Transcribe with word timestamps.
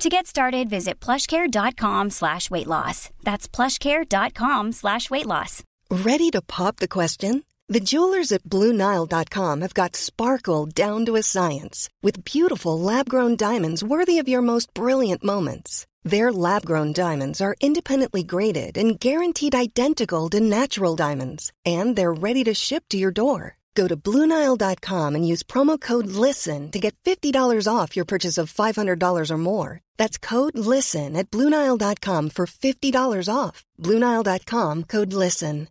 To 0.00 0.08
get 0.08 0.26
started, 0.26 0.70
visit 0.70 0.98
plushcare.com 0.98 2.08
slash 2.08 2.50
weight 2.50 2.66
loss. 2.66 3.10
That's 3.22 3.46
plushcare.com 3.46 4.72
slash 4.72 5.10
weight 5.10 5.26
loss. 5.26 5.62
Ready 5.90 6.30
to 6.30 6.40
pop 6.40 6.76
the 6.76 6.88
question? 6.88 7.44
The 7.68 7.80
jewelers 7.80 8.32
at 8.32 8.44
BlueNile.com 8.44 9.60
have 9.60 9.74
got 9.74 9.96
sparkle 9.96 10.64
down 10.64 11.04
to 11.04 11.16
a 11.16 11.22
science 11.22 11.90
with 12.02 12.24
beautiful 12.24 12.80
lab-grown 12.80 13.36
diamonds 13.36 13.84
worthy 13.84 14.18
of 14.18 14.26
your 14.26 14.40
most 14.40 14.72
brilliant 14.72 15.22
moments. 15.22 15.86
Their 16.02 16.32
lab-grown 16.32 16.94
diamonds 16.94 17.42
are 17.42 17.56
independently 17.60 18.22
graded 18.22 18.78
and 18.78 18.98
guaranteed 18.98 19.54
identical 19.54 20.30
to 20.30 20.40
natural 20.40 20.96
diamonds, 20.96 21.52
and 21.66 21.94
they're 21.94 22.20
ready 22.26 22.42
to 22.44 22.54
ship 22.54 22.84
to 22.88 22.96
your 22.96 23.12
door. 23.12 23.59
Go 23.74 23.88
to 23.88 23.96
BlueNile.com 23.96 25.14
and 25.14 25.26
use 25.26 25.42
promo 25.42 25.78
code 25.78 26.06
LISTEN 26.06 26.70
to 26.70 26.78
get 26.78 26.94
$50 27.04 27.66
off 27.68 27.96
your 27.96 28.06
purchase 28.06 28.38
of 28.38 28.52
$500 28.52 29.30
or 29.30 29.38
more. 29.38 29.80
That's 29.98 30.16
code 30.18 30.56
LISTEN 30.56 31.16
at 31.16 31.30
BlueNile.com 31.30 32.30
for 32.30 32.46
$50 32.46 33.28
off. 33.28 33.64
BlueNile.com 33.78 34.84
code 34.84 35.12
LISTEN. 35.12 35.68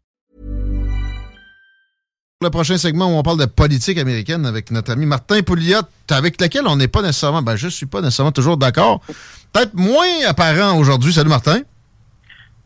Le 2.42 2.50
prochain 2.50 2.78
segment 2.78 3.14
où 3.14 3.18
on 3.18 3.22
parle 3.22 3.38
de 3.38 3.46
politique 3.48 3.98
américaine 3.98 4.46
avec 4.46 4.72
notre 4.72 4.94
ami 4.94 5.06
Martin 5.06 5.42
Pouliot, 5.42 5.82
avec 6.10 6.40
lequel 6.40 6.66
on 6.68 6.78
n'est 6.78 6.88
pas 6.88 7.02
nécessairement, 7.02 7.42
ben 7.42 7.58
je 7.58 7.68
suis 7.68 7.86
pas 7.86 8.00
nécessairement 8.00 8.32
toujours 8.32 8.56
d'accord. 8.56 9.02
Peut-être 9.52 9.74
moins 9.74 10.26
apparent 10.26 10.80
aujourd'hui. 10.80 11.12
Salut 11.12 11.28
Martin. 11.28 11.64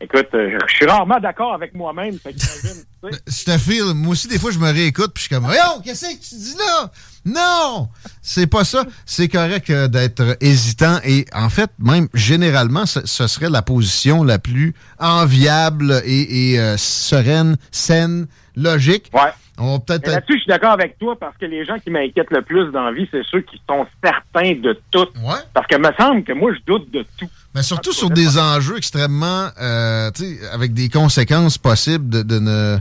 Écoute, 0.00 0.28
euh, 0.34 0.58
je 0.68 0.74
suis 0.74 0.86
rarement 0.86 1.18
d'accord 1.20 1.54
avec 1.54 1.74
moi-même. 1.74 2.18
Je 2.22 3.44
te 3.44 3.58
file. 3.58 3.94
Moi 3.94 4.12
aussi, 4.12 4.28
des 4.28 4.38
fois, 4.38 4.50
je 4.50 4.58
me 4.58 4.70
réécoute, 4.70 5.12
puis 5.14 5.22
je 5.22 5.28
suis 5.28 5.34
comme, 5.34 5.44
voyons, 5.44 5.80
qu'est-ce 5.84 6.06
que 6.06 6.28
tu 6.28 6.34
dis 6.34 6.56
là? 6.58 6.90
Non! 7.24 7.88
C'est 8.20 8.46
pas 8.46 8.64
ça. 8.64 8.84
C'est 9.06 9.28
correct 9.28 9.70
euh, 9.70 9.88
d'être 9.88 10.36
hésitant. 10.40 10.98
Et 11.04 11.26
en 11.32 11.48
fait, 11.48 11.70
même 11.78 12.08
généralement, 12.12 12.86
ce, 12.86 13.06
ce 13.06 13.26
serait 13.26 13.50
la 13.50 13.62
position 13.62 14.24
la 14.24 14.38
plus 14.38 14.74
enviable 14.98 16.02
et, 16.04 16.52
et, 16.52 16.60
euh, 16.60 16.76
sereine, 16.76 17.56
saine, 17.70 18.26
logique. 18.56 19.10
Ouais. 19.14 19.30
On 19.56 19.74
va 19.74 19.78
peut-être. 19.78 20.08
Là-dessus, 20.08 20.34
je 20.34 20.38
suis 20.38 20.48
d'accord 20.48 20.72
avec 20.72 20.98
toi 20.98 21.16
parce 21.18 21.36
que 21.36 21.46
les 21.46 21.64
gens 21.64 21.78
qui 21.78 21.90
m'inquiètent 21.90 22.32
le 22.32 22.42
plus 22.42 22.72
dans 22.72 22.82
la 22.82 22.92
vie, 22.92 23.08
c'est 23.10 23.22
ceux 23.30 23.40
qui 23.42 23.60
sont 23.68 23.86
certains 24.02 24.54
de 24.54 24.78
tout. 24.90 25.06
Ouais. 25.22 25.38
Parce 25.52 25.66
que 25.68 25.76
me 25.76 25.92
semble 25.98 26.24
que 26.24 26.32
moi, 26.32 26.52
je 26.52 26.58
doute 26.66 26.90
de 26.90 27.06
tout. 27.16 27.28
Mais 27.54 27.62
surtout 27.62 27.92
sur 27.92 28.10
des 28.10 28.38
enjeux 28.38 28.76
extrêmement, 28.76 29.48
euh, 29.60 30.10
tu 30.12 30.22
sais, 30.22 30.40
avec 30.52 30.74
des 30.74 30.88
conséquences 30.88 31.56
possibles 31.56 32.08
de, 32.08 32.22
de 32.22 32.38
ne 32.40 32.78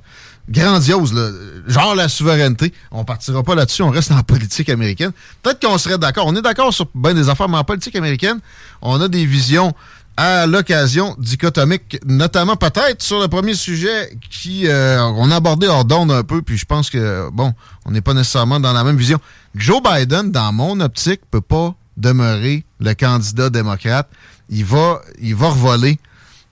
grandiose, 0.49 1.13
là, 1.13 1.29
genre 1.67 1.95
la 1.95 2.09
souveraineté. 2.09 2.73
On 2.91 3.05
partira 3.05 3.43
pas 3.43 3.55
là-dessus, 3.55 3.83
on 3.83 3.91
reste 3.91 4.11
en 4.11 4.23
politique 4.23 4.69
américaine. 4.69 5.11
Peut-être 5.41 5.65
qu'on 5.65 5.77
serait 5.77 5.97
d'accord. 5.97 6.25
On 6.27 6.35
est 6.35 6.41
d'accord 6.41 6.73
sur 6.73 6.87
bien 6.95 7.13
des 7.13 7.29
affaires, 7.29 7.49
mais 7.49 7.57
en 7.57 7.63
politique 7.63 7.95
américaine, 7.95 8.39
on 8.81 8.99
a 8.99 9.07
des 9.07 9.25
visions 9.25 9.73
à 10.17 10.45
l'occasion 10.45 11.15
dichotomiques, 11.17 11.99
notamment 12.05 12.55
peut-être 12.55 13.01
sur 13.01 13.19
le 13.19 13.27
premier 13.27 13.55
sujet 13.55 14.15
qui 14.29 14.67
euh, 14.67 15.01
on 15.03 15.31
a 15.31 15.37
abordé 15.37 15.67
hors 15.67 15.85
d'onde 15.85 16.11
un 16.11 16.23
peu, 16.23 16.41
puis 16.41 16.57
je 16.57 16.65
pense 16.65 16.89
que 16.89 17.29
bon, 17.31 17.53
on 17.85 17.91
n'est 17.91 18.01
pas 18.01 18.13
nécessairement 18.13 18.59
dans 18.59 18.73
la 18.73 18.83
même 18.83 18.97
vision. 18.97 19.19
Joe 19.55 19.81
Biden, 19.81 20.31
dans 20.31 20.53
mon 20.53 20.79
optique, 20.81 21.21
peut 21.31 21.41
pas 21.41 21.73
demeurer 21.97 22.63
le 22.79 22.93
candidat 22.93 23.49
démocrate. 23.49 24.07
Il 24.53 24.65
va, 24.65 25.01
il 25.21 25.35
va 25.35 25.49
revoler 25.49 25.97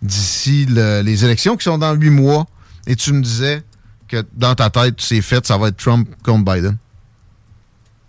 d'ici 0.02 0.66
le- 0.66 1.02
les 1.04 1.24
élections 1.24 1.56
qui 1.56 1.64
sont 1.64 1.78
dans 1.78 1.94
huit 1.94 2.10
mois. 2.10 2.46
Et 2.88 2.96
tu 2.96 3.14
me 3.14 3.22
disais 3.22 3.62
que 4.08 4.24
dans 4.34 4.56
ta 4.56 4.70
tête, 4.70 5.00
c'est 5.00 5.22
fait, 5.22 5.46
ça 5.46 5.58
va 5.58 5.68
être 5.68 5.78
Trump 5.78 6.10
contre 6.24 6.44
Biden. 6.54 6.78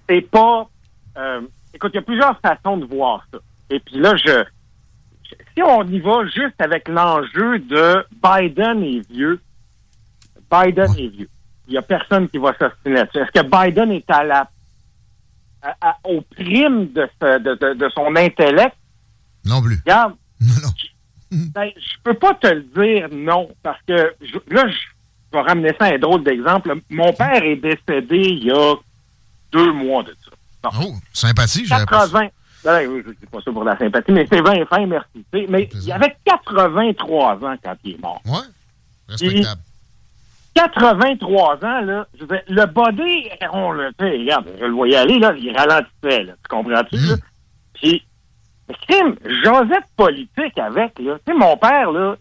C'est 0.08 0.22
pas. 0.30 0.68
euh, 1.18 1.40
écoute, 1.74 1.90
il 1.94 1.96
y 1.96 2.00
a 2.00 2.02
plusieurs 2.02 2.40
façons 2.40 2.76
de 2.78 2.86
voir 2.86 3.26
ça. 3.32 3.38
Et 3.70 3.80
puis 3.80 3.98
là, 4.00 4.14
je. 4.16 4.44
Si 5.54 5.62
on 5.62 5.86
y 5.86 6.00
va 6.00 6.24
juste 6.26 6.58
avec 6.60 6.88
l'enjeu 6.88 7.58
de 7.58 8.04
Biden 8.22 8.82
est 8.82 9.06
vieux, 9.10 9.40
Biden 10.50 10.90
est 10.98 11.08
vieux. 11.08 11.28
Il 11.68 11.74
y 11.74 11.78
a 11.78 11.82
personne 11.82 12.28
qui 12.28 12.38
va 12.38 12.54
s'ostiner 12.58 12.94
là-dessus. 12.96 13.18
Est-ce 13.18 13.40
que 13.40 13.46
Biden 13.66 13.90
est 13.92 14.10
à 14.10 14.24
la 14.24 14.50
à- 15.62 15.76
à- 15.80 15.96
au 16.04 16.20
prime 16.22 16.92
de, 16.92 17.08
ce- 17.20 17.38
de, 17.38 17.54
de- 17.54 17.74
de 17.74 17.88
son 17.90 18.16
intellect? 18.16 18.74
Non 19.44 19.60
plus. 19.62 19.76
Regarde, 19.84 20.14
ben, 21.30 21.70
je 21.76 21.94
peux 22.04 22.14
pas 22.14 22.34
te 22.34 22.46
le 22.48 22.62
dire 22.62 23.08
non, 23.12 23.48
parce 23.62 23.80
que 23.86 24.14
je- 24.20 24.54
là, 24.54 24.66
je 24.68 24.76
vais 25.32 25.40
ramener 25.42 25.70
ça 25.78 25.86
à 25.86 25.94
un 25.94 25.98
drôle 25.98 26.22
d'exemple. 26.24 26.74
Mon 26.90 27.12
père 27.12 27.42
est 27.42 27.56
décédé 27.56 28.16
il 28.18 28.44
y 28.44 28.50
a 28.50 28.74
deux 29.52 29.72
mois 29.72 30.02
de 30.02 30.14
ça. 30.24 30.70
Oh, 30.80 30.92
sympathie, 31.12 31.66
j'avais 31.66 31.86
pas 31.86 32.06
80. 32.06 32.28
Ben, 32.64 32.88
je 33.04 33.10
dis 33.10 33.26
pas 33.26 33.40
ça 33.44 33.50
pour 33.50 33.64
la 33.64 33.76
sympathie, 33.76 34.12
mais 34.12 34.26
c'est 34.30 34.40
20 34.40 34.64
fin, 34.66 34.86
merci. 34.86 35.24
Mais 35.48 35.68
il 35.82 35.90
avait 35.92 36.16
83 36.24 37.34
ans 37.44 37.56
quand 37.62 37.74
il 37.82 37.94
est 37.94 37.98
mort. 38.00 38.20
Ouais, 38.24 38.38
respectable. 39.08 39.60
83 40.54 41.56
ans, 41.64 41.80
là, 41.80 42.06
je 42.14 42.20
veux 42.20 42.26
dire, 42.26 42.42
le 42.48 42.66
body, 42.66 43.28
on 43.52 43.72
le, 43.72 43.90
sais, 43.98 44.10
regarde, 44.10 44.46
je 44.60 44.64
le 44.66 44.72
voyais 44.72 44.96
aller, 44.96 45.18
là, 45.18 45.32
il 45.36 45.56
ralentissait, 45.56 46.24
là, 46.24 46.32
tu 46.34 46.48
comprends-tu, 46.48 46.96
là? 46.98 47.14
Puis, 47.74 48.04
crime, 48.86 49.16
Joseph 49.42 49.84
politique 49.96 50.58
avec, 50.58 50.98
là, 50.98 51.18
tu 51.24 51.32
sais, 51.32 51.38
mon 51.38 51.56
père, 51.56 51.90
là, 51.92 52.16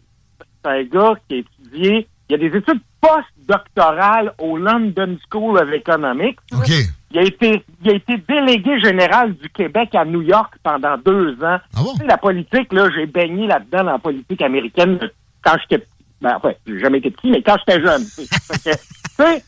c'est 0.63 0.71
un 0.71 0.83
gars 0.83 1.13
qui 1.27 1.35
a 1.35 1.37
étudié, 1.37 2.07
il 2.29 2.35
a 2.35 2.37
des 2.37 2.57
études 2.57 2.81
postdoctorales 3.01 4.33
au 4.37 4.57
London 4.57 5.17
School 5.29 5.57
of 5.57 5.71
Economics. 5.73 6.37
là. 6.51 6.57
OK. 6.59 6.71
Il 7.13 7.19
a 7.19 7.23
été, 7.23 7.61
il 7.83 7.91
a 7.91 7.95
été 7.95 8.17
délégué 8.17 8.79
général 8.79 9.33
du 9.35 9.49
Québec 9.49 9.93
à 9.95 10.05
New 10.05 10.21
York 10.21 10.53
pendant 10.63 10.97
deux 10.97 11.33
ans. 11.43 11.59
Ah 11.75 11.81
Tu 11.91 11.97
sais, 11.97 12.05
la 12.05 12.17
politique, 12.17 12.71
là, 12.71 12.87
j'ai 12.95 13.05
baigné 13.05 13.47
là-dedans 13.47 13.83
dans 13.83 13.91
la 13.91 13.99
politique 13.99 14.41
américaine 14.41 14.97
quand 15.43 15.55
j'étais 15.61 15.79
petit. 15.79 16.05
Ben, 16.21 16.35
enfin, 16.37 16.53
j'ai 16.65 16.79
jamais 16.79 16.99
été 16.99 17.11
petit, 17.11 17.31
mais 17.31 17.41
quand 17.41 17.57
j'étais 17.59 17.81
jeune. 17.81 18.03
tu 18.03 18.25
sais. 18.25 19.43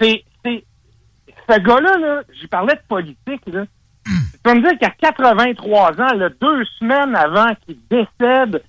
C'est, 0.00 0.24
c'est, 0.44 0.64
ce 1.48 1.58
gars-là, 1.60 1.96
là, 1.96 2.22
j'y 2.38 2.46
parlais 2.46 2.74
de 2.74 2.82
politique, 2.86 3.42
là. 3.46 3.64
Tu 4.48 4.54
peux 4.54 4.60
me 4.60 4.68
dire 4.70 4.78
qu'à 4.78 4.90
83 4.90 6.00
ans, 6.00 6.14
là, 6.14 6.28
deux 6.40 6.64
semaines 6.78 7.14
avant 7.14 7.54
qu'il 7.66 7.76
décède, 7.90 8.62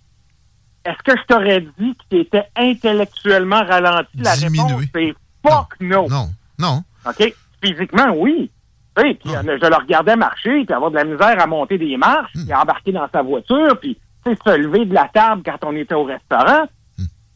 est-ce 0.83 1.03
que 1.05 1.17
je 1.17 1.25
t'aurais 1.25 1.61
dit 1.61 1.95
qu'il 2.09 2.19
était 2.19 2.47
intellectuellement 2.57 3.63
ralenti? 3.63 4.17
La 4.17 4.33
réponse, 4.33 4.83
c'est 4.93 5.13
fuck 5.41 5.75
no. 5.79 6.09
Non, 6.09 6.29
non. 6.57 6.83
OK? 7.07 7.33
Physiquement, 7.63 8.13
oui. 8.17 8.51
Sais, 8.97 9.13
puis 9.13 9.33
euh, 9.33 9.57
je 9.61 9.67
le 9.67 9.75
regardais 9.75 10.17
marcher, 10.17 10.65
puis 10.65 10.73
avoir 10.73 10.91
de 10.91 10.97
la 10.97 11.05
misère 11.05 11.41
à 11.41 11.47
monter 11.47 11.77
des 11.77 11.95
marches, 11.95 12.33
puis 12.33 12.53
embarquer 12.53 12.91
dans 12.91 13.07
sa 13.13 13.21
voiture, 13.21 13.79
puis 13.79 13.97
se 14.25 14.57
lever 14.57 14.85
de 14.85 14.93
la 14.93 15.09
table 15.13 15.43
quand 15.45 15.59
on 15.63 15.75
était 15.77 15.95
au 15.95 16.03
restaurant. 16.03 16.67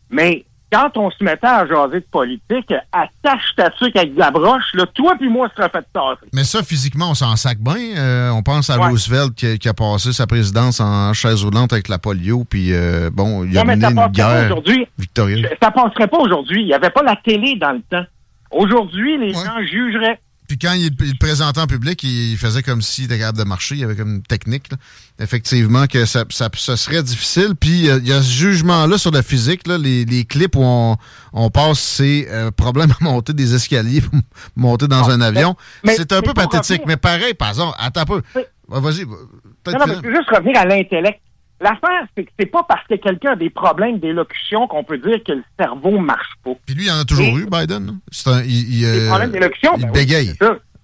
Mais 0.10 0.44
quand 0.74 0.98
on 0.98 1.12
se 1.12 1.24
mettait 1.24 1.46
à 1.46 1.68
jaser 1.68 2.00
de 2.00 2.06
politique, 2.12 2.74
attache 2.92 3.54
ta 3.56 3.72
sucre 3.78 3.98
avec 4.00 4.16
de 4.16 4.20
la 4.20 4.32
broche, 4.32 4.74
là, 4.74 4.86
toi 4.94 5.14
puis 5.20 5.30
moi, 5.30 5.48
on 5.52 5.56
serait 5.56 5.70
fait 5.70 5.86
tasser. 5.94 6.26
Mais 6.34 6.44
ça, 6.44 6.64
physiquement, 6.64 7.12
on 7.12 7.14
s'en 7.14 7.36
sac 7.36 7.60
bien. 7.60 7.76
Euh, 7.98 8.30
on 8.32 8.42
pense 8.42 8.70
à 8.72 8.80
Ouais. 8.80 8.88
Roosevelt 8.88 9.36
qui, 9.36 9.46
a- 9.46 9.58
qui 9.58 9.70
a 9.70 9.74
passé 9.74 10.12
sa 10.14 10.26
présidence 10.26 10.80
en 10.80 11.14
chaise 11.14 11.44
roulante 11.44 11.72
avec 11.74 11.88
la 11.90 12.00
polio, 12.00 12.44
puis 12.50 12.74
euh, 12.74 13.10
bon, 13.14 13.44
il 13.44 13.56
a 13.58 13.62
Non, 13.64 13.68
mené 13.68 13.86
une 13.86 14.08
guerre 14.12 14.56
victorieuse. 14.98 15.46
Ça 15.62 15.70
passerait 15.72 16.08
pas 16.08 16.18
aujourd'hui. 16.18 16.62
Il 16.62 16.66
n'y 16.68 16.74
avait 16.74 16.90
pas 16.90 17.04
la 17.04 17.16
télé 17.16 17.56
dans 17.56 17.72
le 17.74 17.82
temps. 17.82 18.06
Aujourd'hui, 18.52 19.18
les 19.18 19.34
gens 19.34 19.60
jugeraient. 19.62 20.20
Puis 20.48 20.58
quand 20.58 20.74
il, 20.74 20.92
il 21.00 21.12
le 21.12 21.18
présentait 21.18 21.60
en 21.62 21.68
public, 21.68 22.04
il 22.04 22.38
faisait 22.38 22.62
comme 22.64 22.82
s'il 22.82 23.06
était 23.06 23.18
capable 23.20 23.38
de 23.38 23.44
marcher. 23.44 23.76
Il 23.76 23.82
y 23.82 23.84
avait 23.84 23.96
comme 23.96 24.16
une 24.16 24.22
technique. 24.24 24.70
là. 24.72 24.78
Effectivement, 25.20 25.86
que 25.88 26.06
ça, 26.06 26.26
ça, 26.30 26.50
ça 26.56 26.76
serait 26.78 27.02
difficile. 27.04 27.54
Puis 27.60 27.90
euh, 27.90 28.00
il 28.02 28.08
y 28.08 28.14
a 28.14 28.22
ce 28.22 28.32
jugement-là 28.32 28.98
sur 28.98 29.12
la 29.12 29.24
physique, 29.24 29.68
là, 29.68 29.78
les, 29.78 30.06
les 30.06 30.26
clips 30.26 30.56
où 30.56 30.62
on, 30.64 30.98
on 31.34 31.50
passe 31.50 31.80
ces 31.80 32.28
euh, 32.30 32.52
problèmes 32.52 32.92
à 33.00 33.04
monter 33.04 33.34
des 33.34 33.54
escaliers 33.56 34.02
pour 34.02 34.20
monter 34.56 34.88
dans 34.88 35.10
un 35.10 35.22
avion. 35.22 35.56
C'est 35.86 36.12
un 36.12 36.22
peu 36.22 36.34
pathétique. 36.34 36.82
revenir- 36.82 36.88
Mais 36.88 36.98
pareil, 36.98 37.34
par 37.34 37.50
exemple, 37.50 37.76
attends 37.80 38.02
un 38.02 38.06
peu. 38.06 38.22
Ouais, 38.36 38.48
Vas-y. 38.82 39.04
va- 39.04 39.16
peut-être 39.64 39.80
Non, 39.80 39.86
non, 39.88 39.94
mais 39.94 40.02
je 40.04 40.08
veux 40.10 40.16
juste 40.16 40.30
revenir 40.30 40.58
à 40.60 40.66
l'intellect. 40.66 41.20
L'affaire, 41.64 42.06
c'est 42.16 42.26
que 42.26 42.32
c'est 42.38 42.46
pas 42.52 42.64
parce 42.68 42.86
que 42.88 42.96
quelqu'un 42.96 43.32
a 43.32 43.36
des 43.38 43.50
problèmes 43.50 43.98
d'élocution 44.00 44.68
qu'on 44.68 44.84
peut 44.84 44.98
dire 44.98 45.24
que 45.26 45.32
le 45.32 45.44
cerveau 45.58 45.98
marche 45.98 46.34
pas. 46.44 46.52
Puis 46.66 46.76
lui, 46.76 46.86
il 46.86 46.92
en 46.92 47.00
a 47.00 47.06
toujours 47.06 47.26
Et- 47.26 47.42
eu, 47.42 47.46
Biden. 47.50 48.00
C'est 48.12 48.30
un, 48.30 48.42
il, 48.44 48.52
il, 48.52 48.82
Des 48.82 49.06
euh, 49.06 49.08
problèmes 49.08 49.32
d'élocution, 49.32 49.72
il 49.78 49.86
ben 49.86 49.92
bégaye 49.94 50.34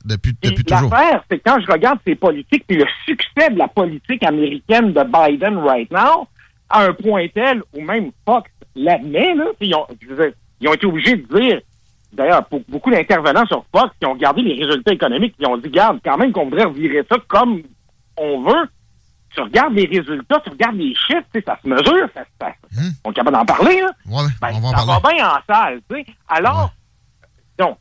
depuis, 0.06 0.34
Puis 0.34 0.52
depuis 0.52 0.64
toujours. 0.64 0.90
L'affaire, 0.90 1.22
c'est 1.30 1.40
quand 1.40 1.60
je 1.60 1.70
regarde 1.70 2.00
ces 2.08 2.16
politiques, 2.16 2.64
puis 2.66 2.78
le 2.78 2.86
succès 3.06 3.50
de 3.52 3.58
la 3.58 3.68
politique 3.68 4.24
américaine 4.24 4.94
de 4.94 5.04
Biden 5.04 5.58
right 5.58 5.92
now, 5.92 6.28
à 6.70 6.86
un 6.86 6.94
point 6.94 7.28
tel 7.34 7.62
où 7.78 7.82
même 7.82 8.12
Fox 8.26 8.50
l'admet, 8.76 9.36
là, 9.36 9.46
puis 9.60 9.68
ils 9.70 9.76
ont- 9.76 9.86
dire, 10.02 10.32
ils 10.62 10.68
ont 10.70 10.74
été 10.74 10.86
obligés 10.86 11.18
de 11.18 11.38
dire, 11.40 11.60
d'ailleurs, 12.14 12.46
pour 12.46 12.62
beaucoup 12.70 12.90
d'intervenants 12.90 13.46
sur 13.48 13.66
Fox 13.76 13.94
qui 14.00 14.06
ont 14.08 14.14
regardé 14.14 14.42
les 14.44 14.64
résultats 14.64 14.94
économiques, 14.94 15.36
ils 15.40 15.46
ont 15.48 15.58
dit, 15.58 15.70
garde, 15.70 16.00
quand 16.06 16.18
même 16.18 16.32
qu'on 16.32 16.46
voudrait 16.46 16.64
revirer 16.64 17.04
ça 17.12 17.18
comme 17.28 17.62
on 18.16 18.42
veut. 18.42 18.70
Tu 19.34 19.42
regardes 19.42 19.74
les 19.74 19.86
résultats, 19.86 20.40
tu 20.44 20.50
regardes 20.50 20.76
les 20.78 20.96
chiffres, 20.96 21.24
ça 21.46 21.58
se 21.62 21.68
mesure, 21.68 22.08
ça, 22.14 22.24
ça, 22.42 22.48
Hum. 22.78 22.92
on 23.06 23.12
est 23.12 23.14
capable 23.14 23.38
d'en 23.38 23.46
parler, 23.46 23.82
là. 23.82 23.92
Ouais, 24.08 24.24
Ben, 24.42 24.50
on 24.56 24.60
va 24.60 24.68
en 24.68 24.72
ça 24.72 24.86
parler. 24.86 25.02
va 25.04 25.14
bien 25.14 25.30
en 25.30 25.40
salle, 25.54 25.82
tu 25.90 25.96
sais. 25.98 26.06
Alors, 26.28 26.72
donc, 27.58 27.78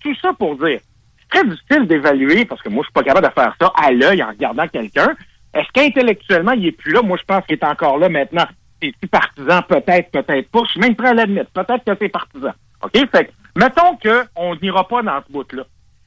tout 0.00 0.14
ça 0.20 0.32
pour 0.34 0.56
dire, 0.56 0.80
c'est 1.18 1.28
très 1.40 1.48
difficile 1.48 1.86
d'évaluer, 1.86 2.44
parce 2.44 2.60
que 2.62 2.68
moi, 2.68 2.82
je 2.82 2.86
suis 2.88 2.92
pas 2.92 3.02
capable 3.02 3.26
de 3.26 3.32
faire 3.32 3.54
ça 3.60 3.72
à 3.82 3.90
l'œil 3.90 4.22
en 4.22 4.28
regardant 4.28 4.66
quelqu'un. 4.68 5.14
Est-ce 5.54 5.68
qu'intellectuellement, 5.72 6.52
il 6.52 6.66
est 6.66 6.72
plus 6.72 6.92
là? 6.92 7.02
Moi, 7.02 7.16
je 7.18 7.24
pense 7.24 7.44
qu'il 7.46 7.54
est 7.56 7.64
encore 7.64 7.98
là 7.98 8.08
maintenant. 8.08 8.44
C'est-tu 8.82 9.08
partisan? 9.08 9.62
Peut-être, 9.62 10.10
peut-être 10.10 10.50
pas. 10.50 10.60
Je 10.66 10.70
suis 10.72 10.80
même 10.80 10.94
prêt 10.94 11.08
à 11.08 11.14
l'admettre. 11.14 11.50
Peut-être 11.52 11.82
que 11.84 11.96
c'est 11.98 12.10
partisan. 12.10 12.52
OK? 12.82 12.92
Fait 13.10 13.24
que, 13.26 13.30
mettons 13.58 13.96
qu'on 13.96 14.54
n'ira 14.56 14.86
pas 14.86 15.02
dans 15.02 15.22
ce 15.26 15.32
bout-là. 15.32 15.62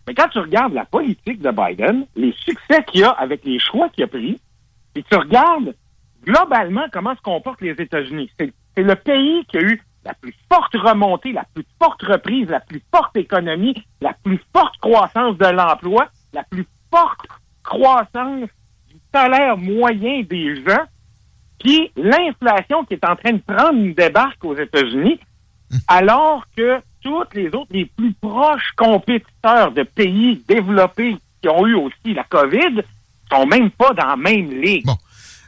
Mais 0.07 0.13
quand 0.13 0.27
tu 0.27 0.37
regardes 0.39 0.73
la 0.73 0.85
politique 0.85 1.41
de 1.41 1.49
Biden, 1.51 2.05
les 2.15 2.31
succès 2.45 2.83
qu'il 2.87 3.03
a 3.03 3.09
avec 3.11 3.43
les 3.43 3.59
choix 3.59 3.89
qu'il 3.89 4.03
a 4.03 4.07
pris, 4.07 4.39
et 4.99 5.03
tu 5.09 5.15
regardes 5.17 5.73
globalement 6.25 6.85
comment 6.91 7.15
se 7.15 7.21
comportent 7.21 7.61
les 7.61 7.71
États-Unis. 7.71 8.29
C'est 8.39 8.53
c'est 8.75 8.83
le 8.83 8.95
pays 8.95 9.45
qui 9.45 9.57
a 9.57 9.61
eu 9.61 9.81
la 10.05 10.13
plus 10.13 10.33
forte 10.49 10.73
remontée, 10.73 11.33
la 11.33 11.45
plus 11.53 11.65
forte 11.81 12.01
reprise, 12.03 12.47
la 12.47 12.61
plus 12.61 12.81
forte 12.93 13.15
économie, 13.17 13.75
la 13.99 14.13
plus 14.23 14.39
forte 14.55 14.77
croissance 14.79 15.37
de 15.37 15.47
l'emploi, 15.47 16.07
la 16.33 16.43
plus 16.43 16.65
forte 16.89 17.27
croissance 17.63 18.47
du 18.89 18.95
salaire 19.13 19.57
moyen 19.57 20.21
des 20.21 20.55
gens, 20.63 20.85
puis 21.59 21.91
l'inflation 21.97 22.85
qui 22.85 22.93
est 22.93 23.05
en 23.05 23.15
train 23.17 23.33
de 23.33 23.41
prendre 23.41 23.79
une 23.79 23.93
débarque 23.93 24.43
aux 24.45 24.55
États-Unis, 24.55 25.19
alors 25.87 26.45
que 26.55 26.79
toutes 27.01 27.33
les 27.33 27.47
autres, 27.47 27.71
les 27.71 27.85
plus 27.85 28.13
proches 28.13 28.71
compétiteurs 28.77 29.71
de 29.71 29.83
pays 29.83 30.41
développés 30.47 31.17
qui 31.41 31.49
ont 31.49 31.67
eu 31.67 31.75
aussi 31.75 32.13
la 32.13 32.23
COVID, 32.23 32.81
sont 33.31 33.45
même 33.45 33.69
pas 33.71 33.93
dans 33.93 34.07
la 34.07 34.15
même 34.17 34.49
ligue. 34.61 34.85
Bon. 34.85 34.97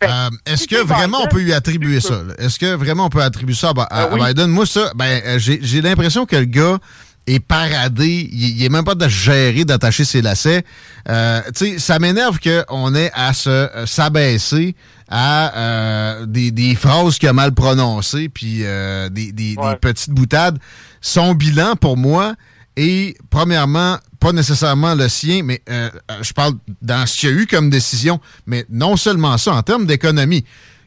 Euh, 0.03 0.29
Est-ce 0.47 0.67
que 0.67 0.83
vraiment 0.83 1.19
on 1.23 1.27
peut 1.27 1.41
lui 1.41 1.53
attribuer 1.53 1.99
ça? 2.01 2.21
Est-ce 2.39 2.57
que 2.57 2.73
vraiment 2.75 3.05
on 3.05 3.09
peut 3.09 3.21
attribuer 3.21 3.53
ça 3.53 3.71
à, 3.77 4.03
à 4.05 4.07
Biden? 4.17 4.47
Moi, 4.49 4.65
ça, 4.65 4.91
ben, 4.95 5.21
euh, 5.25 5.37
j'ai 5.39 5.81
l'impression 5.81 6.25
que 6.25 6.35
le 6.35 6.45
gars 6.45 6.79
est 7.27 7.39
paradé. 7.39 8.27
Il 8.31 8.57
il 8.57 8.63
est 8.63 8.69
même 8.69 8.83
pas 8.83 8.95
de 8.95 9.07
gérer, 9.07 9.63
d'attacher 9.63 10.03
ses 10.03 10.23
lacets. 10.23 10.63
Euh, 11.07 11.41
tu 11.55 11.73
sais, 11.73 11.79
ça 11.79 11.99
m'énerve 11.99 12.39
qu'on 12.39 12.95
ait 12.95 13.11
à 13.13 13.31
se 13.33 13.69
s'abaisser 13.85 14.75
à 15.07 15.55
euh, 15.55 16.25
des, 16.25 16.49
des 16.49 16.73
phrases 16.73 17.19
qu'il 17.19 17.29
a 17.29 17.33
mal 17.33 17.51
prononcées, 17.53 18.27
puis 18.29 18.63
des, 19.11 19.31
des- 19.31 19.55
Ouais. 19.57 19.71
des 19.73 19.75
petites 19.79 20.09
boutades. 20.11 20.57
Son 20.99 21.35
bilan, 21.35 21.75
pour 21.75 21.95
moi, 21.97 22.33
est, 22.75 23.15
premièrement, 23.29 23.97
pas 24.21 24.31
nécessairement 24.31 24.93
le 24.93 25.09
sien, 25.09 25.41
mais 25.43 25.61
euh, 25.67 25.89
euh, 26.11 26.19
je 26.21 26.31
parle 26.31 26.53
dans 26.81 27.05
ce 27.07 27.17
qu'il 27.17 27.29
y 27.29 27.33
a 27.33 27.35
eu 27.35 27.47
comme 27.47 27.71
décision, 27.71 28.21
mais 28.45 28.65
non 28.69 28.95
seulement 28.95 29.37
ça, 29.37 29.53
en 29.53 29.63
termes 29.63 29.87
d'économie. 29.87 30.45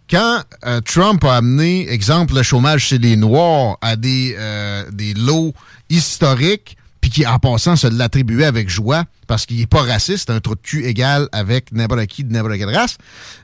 Quand 0.09 0.43
euh, 0.65 0.81
Trump 0.83 1.25
a 1.25 1.37
amené, 1.37 1.91
exemple, 1.91 2.35
le 2.35 2.45
chômage 2.45 2.85
chez 2.87 2.99
les 2.99 3.17
Noirs 3.17 3.77
à 3.81 3.97
des, 3.97 4.37
euh, 4.39 4.85
des 4.93 5.15
lots 5.15 5.53
historiques, 5.91 6.77
puis 7.05 7.11
qui, 7.11 7.27
en 7.27 7.39
passant, 7.39 7.77
se 7.77 7.87
l'attribuait 7.87 8.47
avec 8.47 8.71
joie, 8.71 9.05
parce 9.27 9.45
qu'il 9.45 9.59
n'est 9.59 9.67
pas 9.67 9.83
raciste, 9.83 10.31
un 10.31 10.41
trou 10.41 10.55
de 10.55 10.61
cul 10.62 10.85
égal 10.87 11.29
avec 11.33 11.71
n'importe 11.71 12.06
qui 12.06 12.25
de 12.25 12.33
n'importe 12.33 12.56
quelle 12.56 12.75
race, 12.75 12.97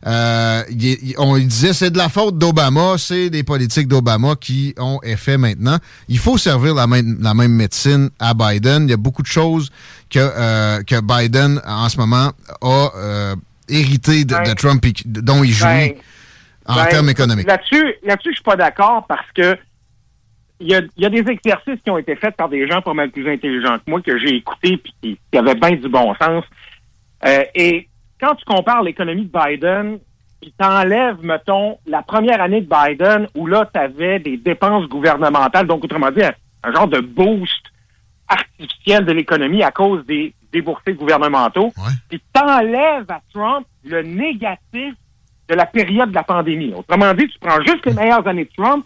euh, 0.06 0.62
il 0.70 0.86
est- 0.86 0.98
il- 1.02 1.14
on 1.18 1.34
lui 1.34 1.44
disait 1.44 1.74
c'est 1.74 1.90
de 1.90 1.98
la 1.98 2.08
faute 2.08 2.38
d'Obama, 2.38 2.94
c'est 2.96 3.28
des 3.28 3.42
politiques 3.42 3.86
d'Obama 3.86 4.34
qui 4.40 4.74
ont 4.78 4.98
effet 5.02 5.36
maintenant. 5.36 5.76
Il 6.08 6.18
faut 6.18 6.38
servir 6.38 6.72
la 6.74 6.86
même, 6.86 7.18
la 7.20 7.34
même 7.34 7.52
médecine 7.52 8.08
à 8.18 8.32
Biden. 8.32 8.84
Il 8.84 8.90
y 8.90 8.94
a 8.94 8.96
beaucoup 8.96 9.20
de 9.22 9.26
choses 9.26 9.68
que, 10.08 10.18
euh, 10.18 10.82
que 10.82 10.98
Biden, 11.02 11.60
en 11.66 11.90
ce 11.90 11.98
moment, 11.98 12.32
a 12.62 12.88
euh, 12.96 13.36
hérité 13.68 14.24
de, 14.24 14.36
de 14.48 14.54
Trump 14.54 14.82
et 14.86 14.94
dont 15.04 15.44
il 15.44 15.52
jouit 15.52 15.66
Ben, 15.66 15.92
en 16.64 16.76
Ben, 16.76 16.86
termes 16.86 17.10
économiques. 17.10 17.46
Là-dessus, 17.46 17.84
là-dessus, 18.04 18.30
je 18.30 18.36
suis 18.36 18.42
pas 18.42 18.56
d'accord 18.56 19.04
parce 19.06 19.26
que 19.36 19.54
il 20.60 20.68
y 20.70 20.74
a, 20.74 20.80
il 20.96 21.02
y 21.02 21.06
a 21.06 21.10
des 21.10 21.28
exercices 21.30 21.80
qui 21.82 21.90
ont 21.90 21.98
été 21.98 22.14
faits 22.16 22.36
par 22.36 22.48
des 22.48 22.68
gens 22.68 22.82
pas 22.82 22.94
mal 22.94 23.10
plus 23.10 23.28
intelligents 23.28 23.78
que 23.78 23.90
moi 23.90 24.00
que 24.00 24.18
j'ai 24.18 24.36
écoutés 24.36 24.76
puis 24.76 24.94
qui, 25.02 25.18
qui 25.32 25.38
avaient 25.38 25.54
bien 25.54 25.72
du 25.72 25.88
bon 25.88 26.14
sens. 26.14 26.44
Euh, 27.26 27.44
et 27.54 27.88
quand 28.20 28.34
tu 28.34 28.44
compares 28.44 28.82
l'économie 28.82 29.26
de 29.26 29.32
Biden, 29.32 29.98
puis 30.40 30.54
t'enlèves, 30.56 31.22
mettons, 31.22 31.78
la 31.86 32.02
première 32.02 32.40
année 32.40 32.60
de 32.60 32.68
Biden 32.68 33.26
où 33.34 33.46
là, 33.46 33.68
tu 33.72 33.80
avais 33.80 34.18
des 34.18 34.36
dépenses 34.36 34.86
gouvernementales, 34.88 35.66
donc 35.66 35.84
autrement 35.84 36.10
dit, 36.10 36.22
un, 36.22 36.32
un 36.62 36.72
genre 36.72 36.88
de 36.88 37.00
boost 37.00 37.66
artificiel 38.28 39.04
de 39.04 39.12
l'économie 39.12 39.62
à 39.62 39.70
cause 39.70 40.04
des 40.06 40.34
déboursés 40.52 40.94
gouvernementaux. 40.94 41.72
Ouais. 41.76 41.92
Puis 42.08 42.22
t'enlèves 42.32 43.10
à 43.10 43.20
Trump 43.32 43.66
le 43.84 44.02
négatif 44.02 44.94
de 45.48 45.54
la 45.54 45.66
période 45.66 46.10
de 46.10 46.14
la 46.14 46.22
pandémie. 46.22 46.72
Autrement 46.74 47.12
dit, 47.14 47.26
tu 47.28 47.38
prends 47.38 47.60
juste 47.62 47.84
les 47.86 47.94
meilleures 47.94 48.26
années 48.26 48.44
de 48.44 48.62
Trump, 48.62 48.84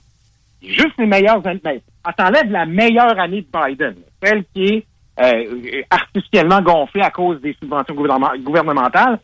juste 0.68 0.94
les 0.98 1.06
meilleures 1.06 1.46
années, 1.46 1.60
ben, 1.62 1.80
ah, 2.04 2.12
t'enlèves 2.12 2.50
la 2.50 2.66
meilleure 2.66 3.18
année 3.18 3.42
de 3.42 3.48
Biden, 3.52 3.94
celle 4.22 4.44
qui 4.54 4.64
est 4.64 4.86
euh, 5.20 5.82
artificiellement 5.90 6.60
gonflée 6.62 7.02
à 7.02 7.10
cause 7.10 7.40
des 7.40 7.56
subventions 7.62 7.94
gouvernement- 7.94 8.36
gouvernementales, 8.42 9.20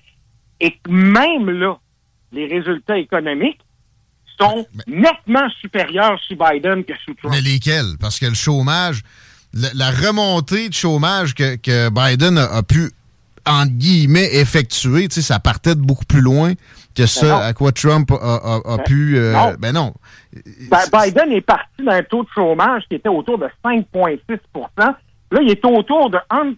et 0.61 0.71
que 0.71 0.91
même 0.91 1.51
là, 1.51 1.79
les 2.33 2.47
résultats 2.47 2.99
économiques 2.99 3.61
sont 4.41 4.67
nettement 4.87 5.49
supérieurs 5.61 6.19
sous 6.27 6.37
Biden 6.37 6.85
que 6.85 6.95
sous 7.05 7.15
Trump. 7.15 7.35
Mais 7.35 7.41
lesquels? 7.41 7.97
Parce 8.01 8.19
que 8.19 8.27
le 8.27 8.35
chômage, 8.35 9.03
la, 9.53 9.69
la 9.75 9.91
remontée 9.91 10.69
de 10.69 10.75
chômage 10.75 11.35
que, 11.35 11.57
que 11.57 11.89
Biden 11.91 12.39
a, 12.39 12.45
a 12.45 12.63
pu, 12.63 12.91
entre 13.45 13.73
guillemets, 13.73 14.29
effectuer, 14.37 15.09
tu 15.09 15.17
sais, 15.17 15.23
ça 15.23 15.41
partait 15.41 15.75
de 15.75 15.81
beaucoup 15.81 16.05
plus 16.07 16.21
loin 16.21 16.53
que 16.95 17.07
ce 17.07 17.27
non. 17.27 17.37
à 17.37 17.53
quoi 17.53 17.73
Trump 17.73 18.11
a, 18.11 18.15
a- 18.17 18.61
a 18.75 18.77
Ben, 18.79 18.83
pu... 18.85 19.17
euh, 19.17 19.33
non. 19.33 19.55
ben 19.59 19.73
non. 19.73 19.95
Ben, 20.71 20.79
Biden 20.93 21.33
est 21.33 21.41
parti 21.41 21.83
d'un 21.85 22.03
taux 22.03 22.23
de 22.25 22.29
chômage 22.35 22.83
qui 22.89 22.97
était 22.97 23.09
autour 23.09 23.39
de 23.39 23.49
5,6% 23.65 24.95
Là, 25.33 25.39
il 25.43 25.49
est 25.51 25.65
autour 25.65 26.11
de 26.11 26.19
entre 26.29 26.57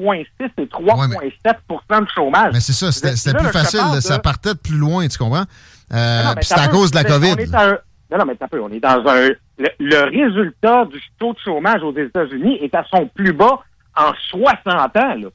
3,6 0.00 0.24
et 0.56 0.64
3,7% 0.64 2.00
de 2.00 2.06
chômage. 2.14 2.50
Mais 2.54 2.60
c'est 2.60 2.72
ça, 2.72 2.90
c'était 2.90 3.36
plus 3.36 3.48
facile. 3.52 3.80
de- 3.94 4.00
Ça 4.00 4.18
partait 4.18 4.54
de 4.54 4.58
plus 4.58 4.76
loin, 4.78 5.06
tu 5.08 5.18
comprends? 5.18 5.44
Euh, 5.92 6.18
Non, 6.22 6.24
non, 6.24 6.28
mais 6.30 6.34
puis 6.36 6.44
c'est 6.46 6.58
à 6.58 6.68
cause 6.68 6.90
de 6.90 6.96
la 6.96 7.04
COVID. 7.04 7.34
un- 7.54 7.78
non, 8.10 8.18
non, 8.18 8.24
mais 8.26 8.34
t'as 8.36 8.48
peu. 8.48 8.60
On 8.62 8.70
est 8.70 8.80
dans 8.80 9.02
un. 9.06 9.28
Le, 9.58 9.68
le 9.78 10.04
résultat 10.04 10.86
du 10.86 11.00
taux 11.18 11.34
de 11.34 11.38
chômage 11.44 11.82
aux 11.82 11.94
États-Unis 11.96 12.58
est 12.62 12.74
à 12.74 12.84
son 12.90 13.06
plus 13.14 13.32
bas 13.34 13.60
en 13.94 14.12
60 14.30 14.96
ans, 14.96 15.14
là. 15.16 15.28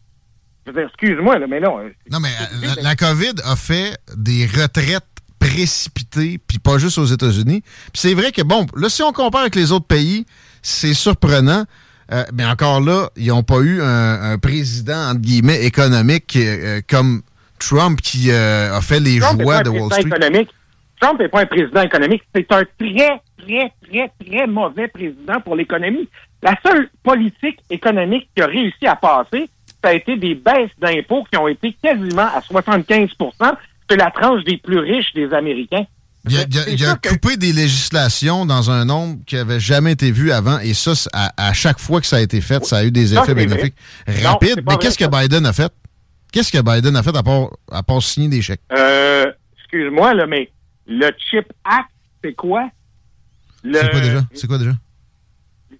Excuse-moi, 0.78 1.40
mais 1.48 1.60
là. 1.60 1.70
euh, 1.80 1.90
Non, 2.12 2.20
mais 2.20 2.30
euh, 2.30 2.76
la, 2.78 2.82
la 2.90 2.96
COVID 2.96 3.34
a 3.46 3.56
fait 3.56 3.98
des 4.16 4.46
retraites 4.46 5.04
précipitées, 5.40 6.40
puis 6.48 6.60
pas 6.60 6.78
juste 6.78 6.98
aux 6.98 7.06
États-Unis. 7.06 7.62
Puis 7.62 7.94
c'est 7.96 8.14
vrai 8.14 8.32
que, 8.32 8.42
bon, 8.42 8.66
là, 8.76 8.90
si 8.90 9.02
on 9.04 9.12
compare 9.12 9.42
avec 9.42 9.56
les 9.56 9.72
autres 9.72 9.88
pays, 9.88 10.26
c'est 10.62 10.94
surprenant. 10.94 11.66
Euh, 12.12 12.24
mais 12.34 12.44
encore 12.46 12.82
là, 12.82 13.10
ils 13.16 13.28
n'ont 13.28 13.44
pas 13.44 13.60
eu 13.60 13.82
un, 13.82 14.32
un 14.34 14.38
président, 14.40 15.10
entre 15.12 15.22
guillemets, 15.22 15.64
économique 15.64 16.36
euh, 16.36 16.82
comme 16.90 17.22
Trump 17.60 18.02
qui 18.02 18.32
euh, 18.32 18.76
a 18.76 18.82
fait 18.82 19.00
les 19.00 19.20
Trump 19.20 19.42
joies 19.42 19.62
de 19.62 19.70
Wall 19.70 19.92
Street. 19.92 20.08
économique. 20.08 20.50
Trump 21.00 21.20
n'est 21.20 21.30
pas 21.30 21.42
un 21.42 21.46
président 21.46 21.82
économique. 21.82 22.24
C'est 22.36 22.52
un 22.52 22.64
très, 22.80 23.22
très, 23.38 23.72
très, 23.88 24.12
très 24.26 24.48
mauvais 24.48 24.88
président 24.88 25.40
pour 25.42 25.56
l'économie. 25.56 26.10
La 26.42 26.56
seule 26.66 26.90
politique 27.04 27.60
économique 27.70 28.28
qui 28.36 28.42
a 28.42 28.48
réussi 28.48 28.88
à 28.88 28.96
passer, 28.96 29.48
ça 29.84 29.92
a 29.92 29.94
été 29.94 30.18
des 30.18 30.36
baisses 30.36 30.72
d'impôts 30.80 31.24
qui 31.32 31.38
ont 31.38 31.48
été 31.48 31.76
quasiment 31.82 32.28
à 32.34 32.42
75 32.42 33.10
de 33.90 33.96
la 33.96 34.12
tranche 34.12 34.44
des 34.44 34.58
plus 34.58 34.80
riches 34.80 35.14
des 35.14 35.32
Américains. 35.34 35.86
Il 36.30 36.36
a, 36.38 36.42
il 36.42 36.58
a- 36.58 36.62
C'est 36.64 36.74
il 36.74 36.84
a 36.84 36.88
sûr 36.90 37.02
que- 37.02 37.10
coupé 37.10 37.38
des 37.38 37.54
législations 37.54 38.46
dans 38.46 38.70
un 38.70 38.84
nombre 38.86 39.20
qui 39.26 39.36
n'avait 39.36 39.60
jamais 39.60 39.94
été 39.94 40.12
vu 40.12 40.32
avant. 40.32 40.60
Et 40.60 40.74
ça, 40.74 40.92
à, 41.14 41.32
à 41.38 41.54
chaque 41.54 41.80
fois 41.80 42.02
que 42.02 42.08
ça 42.08 42.18
a 42.18 42.22
été 42.22 42.42
fait, 42.42 42.64
ça 42.66 42.80
a 42.80 42.84
eu 42.84 42.92
des 42.92 43.14
effets 43.18 43.34
bénéfiques 43.34 43.76
rapides. 44.06 44.62
Mais 44.68 44.78
qu'est-ce 44.78 44.98
que. 44.98 45.06
Biden 45.06 45.46
a 45.46 45.54
fait? 45.54 45.72
Qu'est-ce 46.32 46.52
que 46.52 46.62
Biden 46.62 46.96
a 46.98 47.02
fait 47.04 47.16
à 47.16 47.24
part, 47.24 47.50
à 47.72 47.82
part 47.84 48.04
signer 48.04 48.28
des 48.28 48.42
chèques? 48.42 48.62
Euh, 48.78 49.32
excuse-moi, 49.60 50.14
là, 50.14 50.28
mais 50.28 50.52
le 50.88 51.10
Chip 51.32 51.46
Act, 51.64 51.90
c'est 52.24 52.34
quoi? 52.34 52.70
Le- 53.64 53.74
C'est 53.80 53.90
quoi 53.90 54.00
déjà? 54.02 54.22
C'est 54.34 54.48
quoi 54.48 54.58
déjà? 54.58 54.74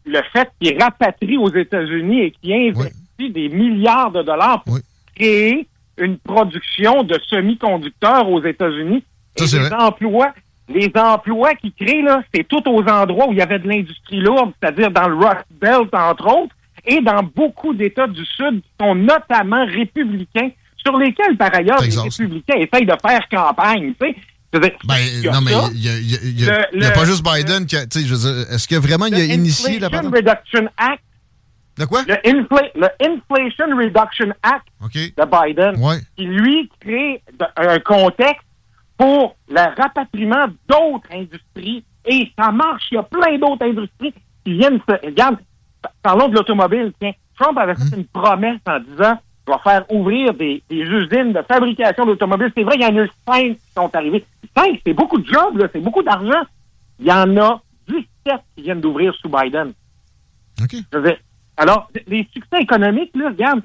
le 0.06 0.22
fait 0.34 0.50
qu'il 0.60 0.82
rapatrie 0.82 1.38
aux 1.38 1.54
États-Unis 1.54 2.22
et 2.22 2.32
qu'il 2.32 2.52
investit 2.54 2.96
des 3.28 3.50
milliards 3.50 4.12
de 4.12 4.24
dollars 4.24 4.64
pour 4.64 4.76
Oui. 4.76 4.82
créer 5.16 5.68
une 5.98 6.18
production 6.18 7.04
de 7.04 7.20
semi-conducteurs 7.30 8.30
aux 8.30 8.42
États-Unis. 8.44 9.04
Et 9.36 9.42
les 9.42 9.60
vrai. 9.60 9.74
emplois, 9.74 10.34
les 10.70 10.92
emplois 10.96 11.56
qu'il 11.56 11.74
crée, 11.74 12.02
là, 12.02 12.22
c'est 12.34 12.48
tout 12.48 12.64
aux 12.68 12.84
endroits 12.84 13.28
où 13.28 13.34
il 13.34 13.40
y 13.40 13.42
avait 13.42 13.60
de 13.60 13.68
l'industrie 13.68 14.22
lourde, 14.22 14.54
c'est-à-dire 14.62 14.92
dans 14.92 15.10
le 15.10 15.16
Rust 15.16 15.46
Belt, 15.60 15.94
entre 15.94 16.28
autres, 16.28 16.56
et 16.86 17.02
dans 17.02 17.22
beaucoup 17.36 17.74
d'États 17.74 18.08
du 18.08 18.24
Sud 18.26 18.62
qui 18.62 18.70
sont 18.80 18.96
notamment 18.96 19.66
républicains, 19.66 20.50
sur 20.78 20.98
lesquels, 20.98 21.36
par 21.38 21.54
ailleurs, 21.54 21.82
les 21.82 21.98
républicains 21.98 22.56
essayent 22.56 22.86
de 22.86 22.96
faire 23.06 23.28
campagne. 23.30 23.94
tu 24.00 24.08
sais. 24.08 24.16
ben, 24.86 24.98
non, 25.32 25.42
mais 25.42 25.52
il 25.74 26.80
n'y 26.80 26.86
a, 26.86 26.92
pas 26.92 27.06
juste 27.06 27.24
Biden 27.24 27.66
qui 27.66 27.76
a. 27.76 27.82
Est-ce 27.84 28.68
que 28.68 28.76
vraiment 28.76 29.06
il 29.08 29.16
a 29.16 29.24
initié 29.26 29.80
la? 29.80 29.90
Reduction 29.90 30.70
Act. 30.78 31.04
De 31.80 31.86
quoi? 31.86 32.02
Le, 32.04 32.88
Inflation 33.02 33.78
Reduction 33.78 34.34
Act 34.44 34.68
de 34.82 35.26
Biden, 35.26 36.02
qui 36.18 36.26
lui 36.26 36.70
crée 36.82 37.24
un 37.56 37.80
contexte 37.80 38.46
pour 38.98 39.38
le 39.48 39.82
rapatriement 39.82 40.48
d'autres 40.68 41.10
industries. 41.12 41.86
Et 42.06 42.32
ça 42.38 42.52
marche. 42.52 42.84
Il 42.92 42.96
y 42.96 42.98
a 42.98 43.04
plein 43.04 43.38
d'autres 43.38 43.66
industries 43.66 44.14
qui 44.44 44.54
viennent 44.54 44.80
se. 44.88 45.06
Regarde, 45.06 45.38
parlons 46.04 46.28
de 46.28 46.36
l'automobile. 46.36 46.92
Tiens, 47.00 47.14
Trump 47.40 47.58
avait 47.58 47.76
fait 47.76 47.94
hum. 47.94 48.00
une 48.00 48.08
promesse 48.08 48.60
en 48.68 48.80
disant 48.80 49.18
va 49.48 49.60
faire 49.60 49.86
ouvrir 49.92 50.34
des, 50.34 50.62
usines 50.70 51.34
de 51.34 51.42
fabrication 51.48 52.06
d'automobiles. 52.06 52.52
C'est 52.56 52.64
vrai, 52.64 52.76
il 52.76 52.82
y 52.82 52.86
en 52.86 52.96
a 52.98 53.04
eu 53.04 53.10
cinq 53.28 53.56
qui 53.56 53.72
sont 53.76 53.96
arrivés. 53.96 54.26
Cinq, 54.56 54.80
c'est 54.86 54.94
beaucoup 54.94 55.18
de 55.18 55.26
jobs, 55.26 55.70
c'est 55.74 55.82
beaucoup 55.82 56.04
d'argent. 56.04 56.44
Il 57.00 57.08
y 57.08 57.12
en 57.12 57.38
a 57.38 57.62
17 57.88 58.06
qui 58.56 58.64
viennent 58.64 58.82
d'ouvrir 58.82 59.14
sous 59.16 59.30
Biden. 59.30 59.74
OK. 60.62 60.76
Alors, 61.60 61.90
les 62.08 62.28
succès 62.34 62.62
économiques, 62.62 63.12
là, 63.16 63.30
regarde, 63.30 63.62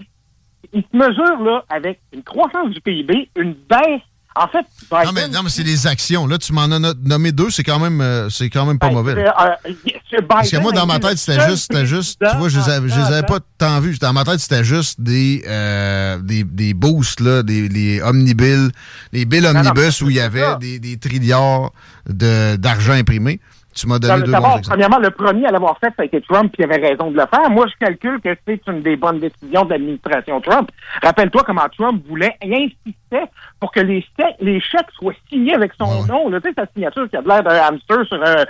ils 0.73 0.83
se 0.83 0.97
mesurent 0.97 1.43
là, 1.43 1.65
avec 1.69 2.01
une 2.13 2.23
croissance 2.23 2.71
du 2.71 2.81
PIB, 2.81 3.31
une 3.37 3.55
baisse 3.55 4.03
en 4.37 4.49
fait, 4.49 4.67
non, 4.91 5.13
mais, 5.15 5.29
non, 5.29 5.45
mais 5.45 5.49
c'est 5.49 5.63
des 5.63 5.87
actions. 5.87 6.27
Là, 6.27 6.39
tu 6.39 6.53
m'en 6.53 6.65
as 6.65 6.95
nommé 7.05 7.31
deux, 7.31 7.51
c'est 7.51 7.63
quand 7.63 7.79
même 7.79 8.01
euh, 8.01 8.29
c'est 8.31 8.51
quand 8.51 8.67
même 8.67 8.81
pas 8.81 8.89
ben, 8.89 8.95
mauvais. 8.95 9.15
Euh, 9.17 10.23
Parce 10.29 10.51
que 10.51 10.57
moi, 10.57 10.73
dans 10.73 10.87
ma 10.87 10.99
tête, 10.99 11.19
c'était 11.19 11.49
juste, 11.49 11.71
c'était 11.71 11.87
juste, 11.87 12.19
tu 12.19 12.37
vois, 12.37 12.49
je 12.49 12.59
les 12.59 12.69
avais, 12.69 12.89
je 12.89 12.97
les 12.97 13.07
avais 13.07 13.23
pas 13.23 13.39
tant 13.59 13.79
vus. 13.79 13.97
Dans 14.01 14.13
ma 14.13 14.25
tête, 14.25 14.41
c'était 14.41 14.65
juste 14.65 15.01
des, 15.01 15.45
euh, 15.47 16.19
des, 16.19 16.43
des 16.43 16.75
boosts, 16.75 17.21
là, 17.21 17.45
des 17.45 17.69
les 17.69 18.03
omnibills, 18.03 18.73
les 19.13 19.25
bills 19.25 19.47
omnibus 19.47 20.03
où 20.03 20.11
il 20.11 20.17
y 20.17 20.21
avait 20.21 20.57
des, 20.59 20.81
des 20.81 20.97
trilliards 20.97 21.71
d'argent 22.09 22.95
imprimé. 22.95 23.41
Tu 23.75 23.87
m'as 23.87 23.99
donné 23.99 24.23
deux 24.23 24.33
bons 24.33 24.61
Premièrement, 24.63 24.99
le 24.99 25.11
premier 25.11 25.47
à 25.47 25.51
l'avoir 25.51 25.79
fait, 25.79 25.89
ça 25.97 26.03
a 26.03 26.05
été 26.05 26.21
Trump, 26.21 26.55
qui 26.55 26.63
avait 26.63 26.77
raison 26.77 27.11
de 27.11 27.17
le 27.17 27.27
faire. 27.27 27.51
Moi, 27.51 27.67
je 27.67 27.85
calcule 27.85 28.21
que 28.21 28.37
c'est 28.47 28.61
une 28.69 28.83
des 28.83 28.97
bonnes 28.97 29.21
décisions 29.21 29.65
de 29.65 29.71
l'administration 29.71 30.41
Trump. 30.41 30.71
Rappelle-toi 31.03 31.43
comment 31.45 31.67
Trump 31.77 32.03
voulait 32.09 32.37
et 32.43 32.55
insistait 32.55 33.31
pour 33.61 33.73
que 33.73 33.81
les, 33.81 34.05
les 34.41 34.61
chèques 34.61 34.91
soient 34.99 35.15
signés 35.29 35.55
avec 35.55 35.73
son 35.79 36.05
nom. 36.07 36.31
Tu 36.31 36.41
sais, 36.41 36.55
sa 36.57 36.67
signature 36.73 37.09
qui 37.11 37.17
a 37.17 37.21
l'air 37.21 37.43
d'un 37.43 37.57
hamster 37.57 38.05
sur 38.07 38.23
un... 38.23 38.45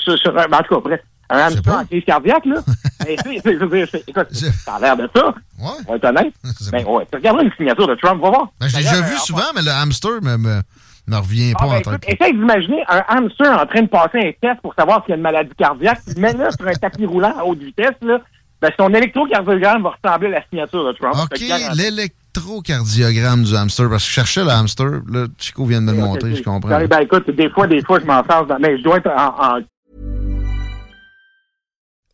Sur, 0.00 0.18
sur, 0.18 0.36
en 0.36 0.62
tout 0.62 0.74
cas, 0.74 0.80
bref, 0.80 1.00
un 1.30 1.38
hamster 1.38 1.74
en 1.74 1.84
crise 1.84 2.04
cardiaque, 2.04 2.44
là. 2.44 2.60
écoute, 3.06 4.26
ça 4.32 4.74
a 4.74 4.80
l'air 4.80 4.96
de 4.96 5.08
ça. 5.14 5.26
Ouais. 5.26 5.70
On 5.86 5.92
va 5.92 5.96
être 5.96 6.04
honnête. 6.04 6.34
Ben, 6.72 6.84
ouais, 6.84 7.06
tu 7.10 7.16
regarderas 7.16 7.44
une 7.44 7.52
signature 7.52 7.86
de 7.86 7.94
Trump, 7.94 8.20
va 8.20 8.30
voir. 8.30 8.48
Ben, 8.58 8.68
je 8.68 8.76
l'ai 8.76 8.82
déjà 8.82 9.00
vu 9.02 9.16
souvent, 9.18 9.44
mais 9.54 9.62
le 9.62 9.70
hamster 9.70 10.20
me 10.22 10.60
ne 11.06 11.16
revient 11.16 11.52
ah, 11.56 11.62
pas 11.62 11.68
ben, 11.68 11.76
en 11.76 11.80
tant 11.80 11.98
que... 11.98 12.12
Essaye 12.12 12.32
d'imaginer 12.32 12.82
un 12.88 13.04
hamster 13.08 13.60
en 13.60 13.66
train 13.66 13.82
de 13.82 13.88
passer 13.88 14.18
un 14.18 14.32
test 14.40 14.60
pour 14.62 14.74
savoir 14.74 15.02
s'il 15.02 15.10
y 15.10 15.12
a 15.12 15.16
une 15.16 15.22
maladie 15.22 15.54
cardiaque. 15.56 16.00
Mets-le 16.16 16.50
sur 16.50 16.66
un 16.66 16.72
tapis 16.72 17.06
roulant 17.06 17.34
à 17.38 17.44
haute 17.44 17.58
vitesse, 17.58 17.94
là. 18.02 18.20
Ben, 18.60 18.70
son 18.78 18.92
électrocardiogramme 18.94 19.82
va 19.82 19.90
ressembler 19.90 20.28
à 20.28 20.38
la 20.38 20.42
signature 20.48 20.86
de 20.86 20.92
Trump. 20.92 21.14
OK, 21.14 21.38
l'électrocardiogramme 21.74 23.44
du 23.44 23.54
hamster, 23.54 23.90
parce 23.90 24.02
que 24.02 24.08
je 24.08 24.14
cherchais 24.14 24.44
le 24.44 24.50
hamster, 24.50 25.02
là, 25.08 25.26
Chico 25.38 25.66
vient 25.66 25.82
de 25.82 25.86
me 25.86 25.92
le 25.92 25.98
montrer, 25.98 26.34
je 26.34 26.42
comprends. 26.42 26.80
Ben, 26.86 27.00
écoute, 27.00 27.30
des 27.30 27.50
fois, 27.50 27.66
des 27.66 27.82
fois, 27.82 28.00
je 28.00 28.06
m'en 28.06 28.24
sors, 28.24 28.46
mais 28.58 28.78
je 28.78 28.82
dois 28.82 28.96
être 28.96 29.10
en... 29.10 29.60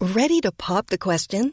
Ready 0.00 0.40
to 0.40 0.50
pop 0.50 0.86
the 0.90 0.98
question? 0.98 1.52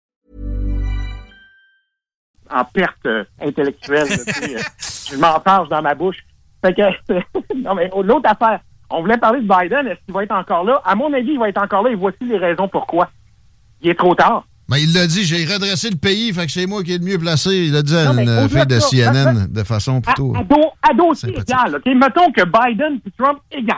En 2.53 2.63
perte 2.65 3.05
euh, 3.05 3.23
intellectuelle. 3.41 4.07
Euh, 4.11 4.59
je 5.09 5.15
m'en 5.17 5.39
parle 5.39 5.69
dans 5.69 5.81
ma 5.81 5.95
bouche. 5.95 6.17
Fait 6.63 6.73
que, 6.73 6.81
non, 7.55 7.75
mais 7.75 7.89
l'autre 7.89 8.29
affaire, 8.29 8.59
on 8.89 9.01
voulait 9.01 9.17
parler 9.17 9.41
de 9.41 9.47
Biden. 9.47 9.87
Est-ce 9.87 9.99
qu'il 10.05 10.13
va 10.13 10.23
être 10.23 10.35
encore 10.35 10.63
là? 10.63 10.81
À 10.85 10.95
mon 10.95 11.11
avis, 11.13 11.31
il 11.31 11.39
va 11.39 11.49
être 11.49 11.61
encore 11.61 11.83
là 11.83 11.91
et 11.91 11.95
voici 11.95 12.23
les 12.23 12.37
raisons 12.37 12.67
pourquoi. 12.67 13.09
Il 13.81 13.89
est 13.89 13.97
trop 13.97 14.13
tard. 14.15 14.45
Mais 14.69 14.83
il 14.83 14.93
l'a 14.93 15.05
dit, 15.05 15.23
j'ai 15.23 15.43
redressé 15.43 15.89
le 15.89 15.97
pays, 15.97 16.31
fait 16.31 16.45
que 16.45 16.51
c'est 16.51 16.65
moi 16.65 16.81
qui 16.81 16.93
est 16.93 16.97
le 16.97 17.03
mieux 17.03 17.19
placé. 17.19 17.49
Il 17.67 17.75
a 17.75 17.81
dit 17.81 17.95
à 17.95 18.05
une 18.05 18.47
fille 18.47 18.65
de 18.65 18.79
CNN 18.79 19.47
de 19.49 19.63
façon 19.63 19.99
plutôt. 19.99 20.33
À, 20.33 20.93
dossier 20.93 21.29
égal, 21.29 21.75
OK? 21.75 21.85
Mettons 21.93 22.31
que 22.31 22.43
Biden 22.43 22.99
et 23.05 23.11
Trump 23.17 23.39
égal. 23.51 23.77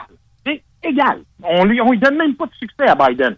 Égal. 0.86 1.22
On 1.42 1.64
lui, 1.64 1.80
on 1.80 1.92
lui 1.92 1.98
donne 1.98 2.16
même 2.16 2.34
pas 2.34 2.44
de 2.44 2.52
succès 2.60 2.86
à 2.86 2.94
Biden. 2.94 3.34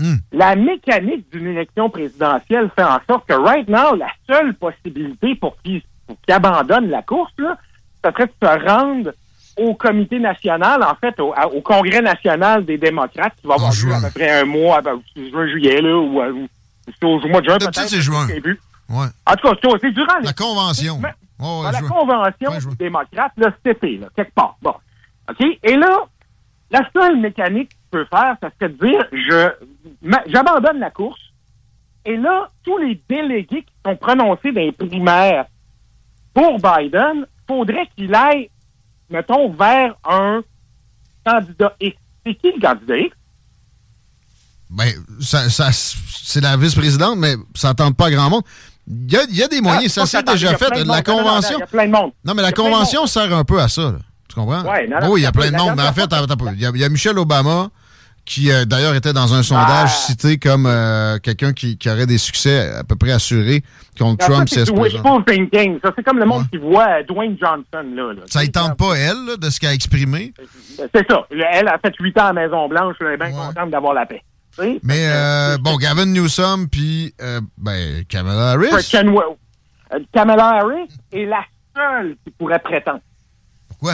Hmm. 0.00 0.16
La 0.32 0.56
mécanique 0.56 1.30
d'une 1.30 1.48
élection 1.48 1.90
présidentielle 1.90 2.70
fait 2.74 2.84
en 2.84 2.98
sorte 3.06 3.26
que, 3.28 3.34
right 3.34 3.68
now, 3.68 3.94
la 3.94 4.08
seule 4.26 4.54
possibilité 4.54 5.34
pour 5.34 5.60
qu'il 5.62 5.82
abandonne 6.26 6.88
la 6.88 7.02
course, 7.02 7.32
là, 7.36 7.58
ça 8.02 8.10
serait 8.12 8.26
de 8.26 8.32
se 8.42 8.66
rendre 8.66 9.12
au 9.58 9.74
comité 9.74 10.18
national, 10.18 10.82
en 10.82 10.94
fait, 10.94 11.20
au, 11.20 11.60
congrès 11.60 12.00
national 12.00 12.64
des 12.64 12.78
démocrates, 12.78 13.34
qui 13.38 13.46
va 13.46 13.54
avoir 13.54 13.72
lieu 13.72 13.92
à 13.92 14.00
peu 14.00 14.10
près 14.10 14.40
un 14.40 14.46
mois, 14.46 14.80
ben, 14.80 15.02
juin, 15.14 15.46
juillet, 15.48 15.82
là, 15.82 15.94
ou, 15.98 16.18
ou, 16.22 16.48
au 17.06 17.28
mois 17.28 17.42
de 17.42 17.46
juin, 17.46 17.58
peut-être. 17.58 17.88
c'est 17.88 18.00
juin. 18.00 18.26
Ouais. 18.88 19.06
En 19.26 19.34
tout 19.34 19.54
cas, 19.54 19.78
c'est 19.82 19.90
durant... 19.90 20.18
La 20.22 20.32
convention. 20.32 20.98
la 21.02 21.80
convention 21.82 22.70
des 22.70 22.76
démocrates, 22.76 23.32
là, 23.36 23.52
cet 23.62 23.76
été, 23.76 23.98
là, 23.98 24.06
quelque 24.16 24.34
part. 24.34 24.56
Bon. 24.62 24.74
OK? 25.28 25.46
Et 25.62 25.76
là, 25.76 26.04
la 26.70 26.88
seule 26.94 27.20
mécanique 27.20 27.70
peut 27.90 28.06
faire, 28.10 28.36
ça 28.40 28.50
serait 28.58 28.72
de 28.72 28.86
dire, 28.86 29.06
je, 29.12 29.50
j'abandonne 30.26 30.78
la 30.78 30.90
course. 30.90 31.20
Et 32.04 32.16
là, 32.16 32.48
tous 32.64 32.78
les 32.78 33.00
délégués 33.08 33.62
qui 33.62 33.72
sont 33.84 33.96
prononcés 33.96 34.52
dans 34.52 34.60
les 34.60 34.72
primaires 34.72 35.46
pour 36.32 36.58
Biden, 36.58 37.26
faudrait 37.46 37.88
qu'il 37.96 38.14
aille, 38.14 38.48
mettons, 39.10 39.50
vers 39.50 39.94
un 40.04 40.42
candidat 41.26 41.74
X. 41.80 41.96
C'est 42.24 42.34
qui 42.34 42.52
le 42.52 42.60
candidat 42.60 42.96
X? 42.96 43.16
Ben, 44.70 44.92
ça, 45.20 45.48
ça 45.48 45.70
c'est 45.72 46.40
la 46.40 46.56
vice-présidente, 46.56 47.18
mais 47.18 47.34
ça 47.54 47.74
tente 47.74 47.96
pas 47.96 48.10
grand 48.10 48.30
monde. 48.30 48.44
Il 48.86 49.12
y 49.12 49.16
a, 49.16 49.24
y 49.30 49.42
a 49.42 49.48
des 49.48 49.60
moyens, 49.60 49.98
ah, 49.98 50.06
ça 50.06 50.06
s'est 50.06 50.22
déjà 50.22 50.56
fait. 50.56 50.70
La 50.84 51.02
convention. 51.02 51.58
Il 51.58 51.60
y 51.60 51.62
a 51.62 51.66
plein 51.66 51.86
de 51.86 51.92
monde. 51.92 52.12
Non, 52.24 52.34
mais 52.34 52.42
la 52.42 52.52
convention 52.52 53.06
sert 53.06 53.34
un 53.34 53.44
peu 53.44 53.60
à 53.60 53.68
ça. 53.68 53.82
Là. 53.82 53.98
Tu 54.28 54.36
comprends? 54.36 54.62
Oui, 55.10 55.20
il 55.20 55.22
y 55.22 55.26
a 55.26 55.32
plein 55.32 55.50
de 55.50 55.56
monde. 55.56 55.74
Mais 55.76 55.82
en 55.82 55.92
fait, 55.92 56.08
il 56.52 56.60
y, 56.60 56.84
a 56.84 56.88
Michelle 56.88 57.18
Obama 57.18 57.68
qui 58.30 58.52
euh, 58.52 58.64
d'ailleurs 58.64 58.94
était 58.94 59.12
dans 59.12 59.34
un 59.34 59.42
sondage 59.42 59.90
ah. 59.92 60.06
cité 60.06 60.38
comme 60.38 60.64
euh, 60.64 61.18
quelqu'un 61.18 61.52
qui, 61.52 61.76
aurait 61.86 62.06
des 62.06 62.16
succès 62.16 62.72
à 62.76 62.84
peu 62.84 62.94
près 62.94 63.10
assurés 63.10 63.64
contre 63.98 64.24
Trump. 64.24 64.48
C'est 64.48 64.70
wishful 64.70 65.24
thinking. 65.26 65.80
Ça, 65.82 65.90
c'est 65.96 66.04
comme 66.04 66.20
le 66.20 66.26
monde 66.26 66.44
qui 66.48 66.58
voit 66.58 67.02
Dwayne 67.02 67.36
Johnson. 67.40 67.84
Là, 67.92 68.14
Ça 68.26 68.44
ne 68.44 68.46
tente 68.46 68.78
pas, 68.78 68.94
elle, 68.94 69.36
de 69.36 69.50
ce 69.50 69.58
qu'elle 69.58 69.70
a 69.70 69.74
exprimé? 69.74 70.32
C'est 70.94 71.10
ça. 71.10 71.26
Elle 71.30 71.66
a 71.66 71.78
fait 71.78 71.92
huit 71.98 72.16
ans 72.20 72.26
à 72.26 72.32
Maison-Blanche. 72.32 72.94
Elle 73.00 73.14
est 73.14 73.16
bien 73.16 73.32
contente 73.32 73.70
d'avoir 73.70 73.94
la 73.94 74.06
paix. 74.06 74.22
Mais, 74.84 75.08
euh, 75.08 75.56
bon, 75.58 75.76
Gavin 75.76 76.06
Newsom, 76.06 76.68
puis 76.70 77.12
ben, 77.58 78.04
Kamala 78.08 78.52
Harris. 78.52 78.92
Kamala 80.12 80.46
Harris 80.46 80.88
est 81.10 81.24
la 81.24 81.44
seule 81.74 82.16
qui 82.24 82.30
pourrait 82.38 82.60
prétendre. 82.60 83.00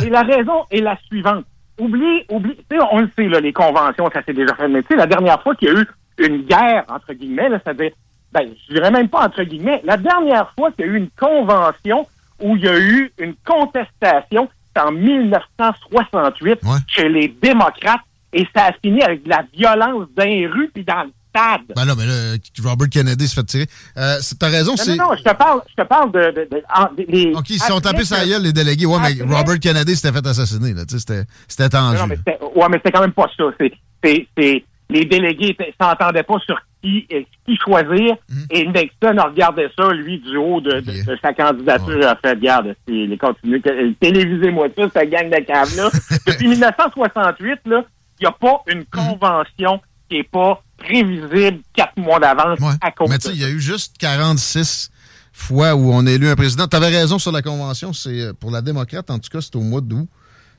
Et 0.02 0.10
la 0.10 0.22
raison 0.22 0.64
est 0.70 0.80
la 0.80 0.98
suivante. 1.06 1.46
Oublie, 1.78 2.24
oublie, 2.30 2.56
tu 2.56 2.76
sais, 2.76 2.82
on 2.90 3.00
le 3.00 3.10
sait, 3.16 3.28
là, 3.28 3.40
les 3.40 3.52
conventions, 3.52 4.10
ça 4.12 4.22
s'est 4.22 4.32
déjà 4.32 4.54
fait. 4.54 4.68
Mais 4.68 4.82
tu 4.82 4.88
sais, 4.88 4.96
la 4.96 5.06
dernière 5.06 5.42
fois 5.42 5.54
qu'il 5.54 5.68
y 5.68 5.70
a 5.70 5.80
eu 5.80 5.86
une 6.18 6.42
guerre, 6.42 6.84
entre 6.88 7.12
guillemets, 7.12 7.50
c'est-à-dire, 7.50 7.90
ben, 8.32 8.48
je 8.68 8.74
dirais 8.74 8.90
même 8.90 9.08
pas 9.08 9.26
entre 9.26 9.42
guillemets, 9.42 9.80
la 9.84 9.96
dernière 9.96 10.52
fois 10.58 10.70
qu'il 10.72 10.86
y 10.86 10.88
a 10.88 10.92
eu 10.92 10.96
une 10.96 11.10
convention 11.10 12.06
où 12.42 12.56
il 12.56 12.64
y 12.64 12.68
a 12.68 12.78
eu 12.78 13.12
une 13.18 13.34
contestation, 13.44 14.48
en 14.78 14.92
1968 14.92 16.60
chez 16.86 17.08
les 17.08 17.28
démocrates 17.28 18.00
et 18.32 18.46
ça 18.54 18.66
a 18.66 18.72
fini 18.72 19.02
avec 19.02 19.22
de 19.22 19.30
la 19.30 19.44
violence 19.52 20.06
dans 20.16 20.24
les 20.24 20.46
rues 20.46 20.70
puis 20.72 20.84
dans 20.84 21.04
le 21.04 21.10
stade. 21.36 21.60
Ben 21.74 21.84
là, 21.84 21.94
mais 21.96 22.06
là, 22.06 22.36
Robert 22.64 22.88
Kennedy 22.88 23.28
se 23.28 23.34
fait 23.34 23.44
tirer. 23.44 23.66
Euh, 23.96 24.16
T'as 24.38 24.48
raison, 24.48 24.76
c'est... 24.76 24.96
Non, 24.96 25.10
non, 25.10 25.16
je 25.16 25.22
te 25.22 25.34
parle, 25.34 25.60
je 25.68 25.82
te 25.82 25.86
parle 25.86 26.12
de... 26.12 26.30
de, 26.30 26.48
de, 26.50 26.62
les, 27.08 27.32
OK, 27.34 27.50
ils 27.50 27.60
sont 27.60 27.80
tapés 27.80 28.04
sur 28.04 28.16
la 28.16 28.26
gueule, 28.26 28.42
les 28.42 28.52
délégués. 28.52 28.86
Ouais, 28.86 28.98
mais 29.00 29.34
Robert 29.34 29.58
Kennedy 29.60 29.96
s'était 29.96 30.12
fait 30.12 30.26
assassiner, 30.26 30.74
là. 30.74 30.84
Tu 30.86 30.98
sais, 30.98 31.26
c'était 31.48 31.68
tendu. 31.68 31.98
Non, 31.98 32.06
mais 32.06 32.16
ouais, 32.16 32.68
mais 32.70 32.76
c'était 32.78 32.92
quand 32.92 33.02
même 33.02 33.12
pas 33.12 33.28
ça. 33.36 33.44
C'est 33.58 34.64
les 34.88 35.04
délégués 35.04 35.56
s'entendaient 35.80 36.22
pas 36.22 36.38
sur 36.40 36.60
qui, 36.82 37.06
euh, 37.12 37.22
qui 37.44 37.56
choisir. 37.56 38.16
Mhm. 38.28 38.46
Et 38.50 38.66
Nixon 38.66 39.22
regardait 39.22 39.70
ça, 39.76 39.92
lui, 39.92 40.18
du 40.18 40.36
haut 40.36 40.60
de, 40.60 40.80
de, 40.80 41.18
sa 41.20 41.32
candidature. 41.32 42.06
a 42.06 42.16
fait, 42.16 42.30
regarde, 42.30 42.74
les 42.86 43.18
continue, 43.18 43.60
télévisez-moi 44.00 44.68
ça, 44.76 44.88
cette 44.94 45.10
gang 45.10 45.28
de 45.28 45.44
caves-là. 45.44 45.90
Depuis 46.26 46.48
1968, 46.48 47.60
là, 47.66 47.84
il 48.20 48.22
n'y 48.22 48.26
a 48.26 48.32
pas 48.32 48.62
une 48.68 48.84
convention 48.84 49.80
qui 50.08 50.18
n'est 50.18 50.24
pas 50.24 50.62
prévisible 50.76 51.60
quatre 51.74 51.96
mois 51.96 52.18
d'avance 52.20 52.58
à 52.80 52.90
cause 52.90 53.08
Mais 53.10 53.18
tu 53.18 53.28
sais, 53.28 53.34
il 53.34 53.40
y 53.40 53.44
a 53.44 53.48
eu 53.50 53.60
juste 53.60 53.96
46 53.98 54.90
fois 55.32 55.74
où 55.74 55.92
on 55.92 56.06
a 56.06 56.10
élu 56.10 56.28
un 56.28 56.36
président. 56.36 56.66
Tu 56.66 56.76
avais 56.76 56.88
raison 56.88 57.18
sur 57.18 57.32
la 57.32 57.42
convention. 57.42 57.92
C'est 57.92 58.20
euh, 58.20 58.32
pour 58.32 58.50
la 58.50 58.62
démocrate, 58.62 59.10
en 59.10 59.18
tout 59.18 59.30
cas, 59.30 59.40
c'est 59.40 59.54
au 59.56 59.60
mois 59.60 59.80
d'août. 59.80 60.08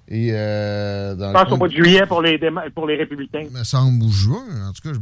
Et 0.10 0.30
euh, 0.32 1.16
dans 1.16 1.30
je 1.30 1.34
pense 1.34 1.52
au 1.52 1.58
mois 1.58 1.68
de 1.68 1.74
juillet 1.74 2.06
pour 2.06 2.22
les, 2.22 2.40
pour 2.74 2.88
les 2.88 2.96
républicains. 2.96 3.42
Il 3.44 3.58
me 3.58 3.64
semble 3.66 4.02
ou 4.04 4.12
juin. 4.12 4.44
En 4.70 4.72
tout 4.72 4.82
cas, 4.82 4.98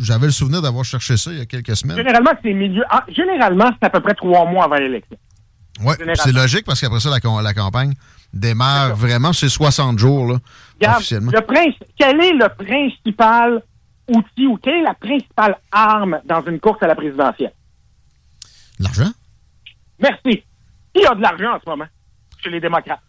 j'avais 0.00 0.26
le 0.26 0.32
souvenir 0.32 0.62
d'avoir 0.62 0.84
cherché 0.84 1.16
ça 1.16 1.30
il 1.30 1.38
y 1.38 1.40
a 1.40 1.46
quelques 1.46 1.76
semaines. 1.76 1.96
Généralement, 1.96 2.32
c'est 2.42 2.52
milieu. 2.52 2.82
Ah, 2.90 3.04
généralement, 3.08 3.70
c'est 3.80 3.86
à 3.86 3.90
peu 3.90 4.00
près 4.00 4.14
trois 4.14 4.50
mois 4.50 4.64
avant 4.64 4.76
l'élection. 4.76 5.16
Oui, 5.84 5.94
c'est 6.14 6.32
logique 6.32 6.64
parce 6.64 6.80
qu'après 6.80 6.98
ça, 6.98 7.08
la, 7.10 7.42
la 7.42 7.54
campagne 7.54 7.94
démarre 8.32 8.96
vraiment, 8.96 9.32
c'est 9.32 9.48
60 9.48 9.98
jours, 9.98 10.26
là, 10.26 10.96
officiellement. 10.96 11.30
Le 11.32 11.40
quel 11.96 12.20
est 12.20 12.32
le 12.32 12.48
principal 12.48 13.62
outil 14.08 14.46
ou 14.46 14.56
quelle 14.56 14.76
est 14.76 14.82
la 14.82 14.94
principale 14.94 15.58
arme 15.70 16.20
dans 16.24 16.44
une 16.44 16.60
course 16.60 16.82
à 16.82 16.86
la 16.86 16.94
présidentielle? 16.94 17.52
L'argent? 18.80 19.10
Merci. 20.00 20.44
Qui 20.94 21.06
a 21.06 21.14
de 21.14 21.22
l'argent 21.22 21.54
en 21.54 21.60
ce 21.60 21.68
moment 21.68 21.86
chez 22.42 22.50
les 22.50 22.60
démocrates? 22.60 23.00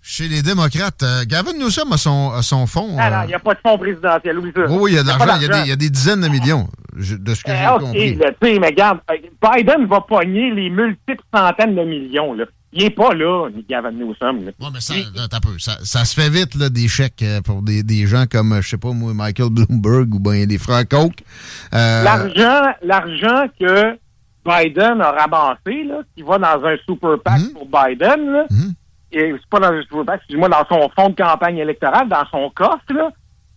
Chez 0.00 0.28
les 0.28 0.42
démocrates, 0.42 1.02
euh, 1.02 1.24
Gavin 1.26 1.52
Newsom 1.54 1.92
a 1.92 1.96
son, 1.96 2.30
a 2.30 2.42
son 2.42 2.66
fonds. 2.66 2.96
Ah 2.98 3.10
non, 3.10 3.22
il 3.24 3.28
n'y 3.28 3.34
a 3.34 3.38
pas 3.40 3.54
de 3.54 3.58
fonds 3.60 3.76
présidentiel, 3.76 4.38
oui, 4.38 4.52
ça. 4.54 4.66
Oui, 4.70 4.92
il 4.92 4.94
y 4.94 4.98
a 4.98 5.02
de 5.02 5.08
l'argent. 5.08 5.62
Il, 5.64 5.68
y 5.68 5.72
a 5.72 5.76
des 5.76 5.90
dizaines 5.90 6.20
de 6.20 6.28
millions, 6.28 6.68
de 6.94 7.34
ce 7.34 7.42
que 7.42 7.50
j'ai 7.50 7.66
euh, 7.66 7.78
compris. 7.78 8.16
OK, 8.16 8.60
mais 8.60 8.68
regarde, 8.68 9.00
euh, 9.10 9.16
Biden 9.42 9.86
va 9.86 10.00
pogner 10.02 10.50
les 10.52 10.70
multiples 10.70 11.24
centaines 11.34 11.74
de 11.74 11.82
millions, 11.82 12.32
là. 12.32 12.44
Il 12.72 12.82
n'est 12.82 12.90
pas 12.90 13.14
là, 13.14 13.48
ni 13.54 13.64
Gavin 13.68 13.92
Newsom. 13.92 14.40
Oui, 14.60 14.68
mais 14.72 14.80
ça, 14.80 14.94
peu. 15.40 15.58
Ça, 15.58 15.78
ça, 15.82 16.04
se 16.04 16.20
fait 16.20 16.28
vite, 16.28 16.54
là, 16.54 16.68
des 16.68 16.86
chèques 16.86 17.24
pour 17.44 17.62
des, 17.62 17.82
des 17.82 18.06
gens 18.06 18.24
comme, 18.30 18.60
je 18.60 18.68
sais 18.68 18.76
pas, 18.76 18.92
moi, 18.92 19.14
Michael 19.14 19.48
Bloomberg 19.50 20.14
ou 20.14 20.20
bien 20.20 20.44
des 20.46 20.58
frères 20.58 20.86
Koch. 20.86 21.14
L'argent, 21.72 22.74
l'argent 22.82 23.46
que 23.58 23.98
Biden 24.44 25.00
a 25.00 25.12
ramassé, 25.12 25.84
là, 25.84 26.02
qui 26.14 26.22
va 26.22 26.38
dans 26.38 26.64
un 26.64 26.76
super 26.86 27.18
PAC 27.20 27.40
mhm. 27.40 27.52
pour 27.54 27.66
Biden, 27.66 28.32
là, 28.32 28.46
mhm 28.50 28.74
c'est 29.12 29.32
pas 29.50 29.60
dans 29.60 30.14
excuse-moi, 30.14 30.48
dans 30.48 30.66
son 30.68 30.88
fonds 30.90 31.10
de 31.10 31.14
campagne 31.14 31.58
électorale, 31.58 32.08
dans 32.08 32.26
son 32.30 32.50
coffre, 32.50 32.92
là, 32.92 33.10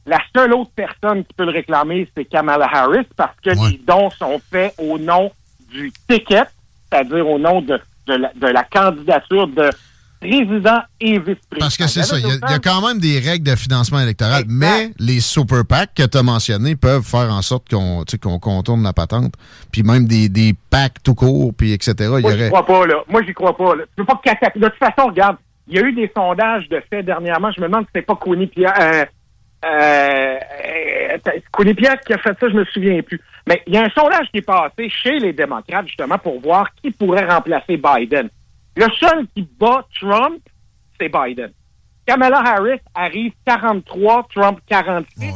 la 0.06 0.20
seule 0.36 0.54
autre 0.54 0.72
personne 0.76 1.24
qui 1.26 1.34
peut 1.34 1.46
le 1.46 1.52
réclamer, 1.52 2.10
c'est 2.16 2.26
Kamala 2.26 2.68
Harris, 2.72 3.08
parce 3.16 3.36
que 3.44 3.50
les 3.50 3.78
dons 3.86 4.10
sont 4.12 4.40
faits 4.52 4.74
au 4.78 4.98
nom 4.98 5.32
du 5.72 5.92
ticket, 6.10 6.44
c'est-à-dire 6.90 7.28
au 7.28 7.38
nom 7.38 7.62
de, 7.62 7.80
de, 8.08 8.14
la, 8.14 8.32
de 8.36 8.48
la 8.48 8.64
candidature 8.64 9.48
de 9.48 9.70
président 10.22 10.82
et 11.00 11.18
vice-président. 11.18 11.60
Parce 11.60 11.78
que 11.78 11.88
c'est 11.88 12.04
ça, 12.04 12.18
il 12.18 12.26
y, 12.26 12.54
a 12.54 12.60
quand 12.60 12.88
même 12.88 13.00
des 13.00 13.20
règles 13.20 13.50
de 13.50 13.56
financement 13.56 14.00
électoral, 14.00 14.44
mais 14.48 14.92
les 15.00 15.20
super 15.20 15.66
PAC 15.66 15.96
que 15.96 16.04
tu 16.04 16.18
as 16.18 16.24
mentionnés 16.24 16.76
peuvent 16.76 17.04
faire 17.04 17.32
en 17.32 17.42
sorte 17.42 17.70
qu'on 17.70 18.40
contourne 18.40 18.84
la 18.84 18.94
patente, 18.94 19.34
puis 19.72 19.82
même 19.82 20.06
des, 20.06 20.30
des 20.30 20.54
PAC 20.70 21.02
tout 21.04 21.16
court, 21.16 21.54
puis 21.58 21.74
etc. 21.74 21.94
Moi, 22.10 22.38
j'y 22.38 22.48
crois 22.50 22.66
pas, 22.66 22.86
là. 22.86 23.04
Moi, 23.10 23.24
j'y 23.26 23.34
crois 23.34 23.58
pas, 23.58 23.76
là. 23.76 23.84
Tu 23.98 24.04
peux 24.04 24.06
pas 24.06 24.22
De 24.56 24.60
toute 24.62 24.76
façon, 24.76 25.10
regarde, 25.10 25.38
il 25.68 25.76
y 25.76 25.80
a 25.80 25.84
eu 25.84 25.94
des 25.94 26.12
sondages 26.16 26.70
de 26.70 26.82
fait 26.90 27.02
dernièrement. 27.02 27.52
Je 27.52 27.62
me 27.62 27.68
demande 27.68 27.86
si 27.86 27.92
c'est 27.96 28.02
pas 28.04 28.16
Kouini 28.16 28.48
Pierre... 28.48 28.74
Euh, 28.80 29.06
euh, 29.64 30.38
euh 31.20 31.74
Pierre 31.76 32.00
qui 32.02 32.14
a 32.14 32.18
fait 32.18 32.36
ça, 32.40 32.50
je 32.50 32.56
me 32.56 32.66
souviens 32.66 33.02
plus. 33.02 33.22
Mais 33.48 33.62
il 33.68 33.74
y 33.74 33.78
a 33.78 33.84
un 33.84 33.90
sondage 33.90 34.28
qui 34.32 34.38
est 34.38 34.42
passé 34.42 34.90
chez 34.90 35.20
les 35.20 35.34
démocrates, 35.34 35.88
justement, 35.88 36.18
pour 36.18 36.40
voir 36.42 36.68
qui 36.76 36.92
pourrait 36.92 37.26
remplacer 37.26 37.78
Biden. 37.78 38.30
Le 38.76 38.88
seul 39.00 39.28
qui 39.36 39.48
bat 39.60 39.86
Trump, 40.00 40.40
c'est 41.00 41.10
Biden. 41.10 41.52
Kamala 42.06 42.40
Harris 42.40 42.80
arrive 42.94 43.34
43, 43.46 44.28
Trump 44.34 44.60
46. 44.68 45.34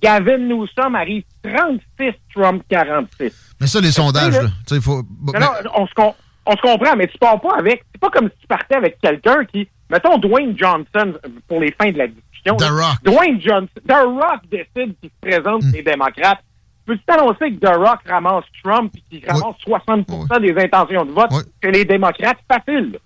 Gavin 0.00 0.38
Newsom 0.38 0.94
arrive 0.94 1.24
36, 1.42 2.12
Trump 2.32 2.62
46. 2.68 3.54
Mais 3.60 3.66
ça, 3.66 3.80
les 3.80 3.90
sondages, 3.90 4.34
là. 4.34 4.48
Il 4.70 4.80
faut... 4.80 5.02
on, 5.74 5.86
se 5.86 5.92
on 6.46 6.56
se 6.56 6.62
comprend, 6.62 6.96
mais 6.96 7.08
tu 7.08 7.18
pars 7.18 7.40
pas 7.40 7.56
avec. 7.58 7.84
C'est 7.92 8.00
pas 8.00 8.10
comme 8.10 8.28
si 8.28 8.40
tu 8.40 8.46
partais 8.46 8.76
avec 8.76 8.98
quelqu'un 9.00 9.44
qui. 9.44 9.68
Mettons 9.90 10.18
Dwayne 10.18 10.56
Johnson 10.56 11.14
pour 11.48 11.60
les 11.60 11.72
fins 11.72 11.90
de 11.90 11.98
la 11.98 12.08
discussion. 12.08 12.56
The 12.56 12.70
Rock. 12.70 13.02
Dwayne 13.04 13.40
Johnson. 13.40 13.68
The 13.88 13.92
Rock 13.92 14.42
décide 14.50 14.94
qu'il 15.00 15.10
se 15.10 15.20
présente 15.20 15.62
mm. 15.62 15.72
les 15.72 15.82
démocrates. 15.82 16.40
Peux-tu 16.88 17.02
t'annoncer 17.06 17.52
que 17.52 17.60
The 17.60 17.76
Rock 17.76 17.98
ramasse 18.08 18.44
Trump 18.64 18.90
et 18.96 19.20
qu'il 19.20 19.30
ramasse 19.30 19.56
60% 19.66 20.40
des 20.40 20.58
intentions 20.58 21.04
de 21.04 21.10
vote 21.12 21.30
que 21.60 21.68
les 21.68 21.84
démocrates? 21.84 22.38
Facile. 22.50 22.98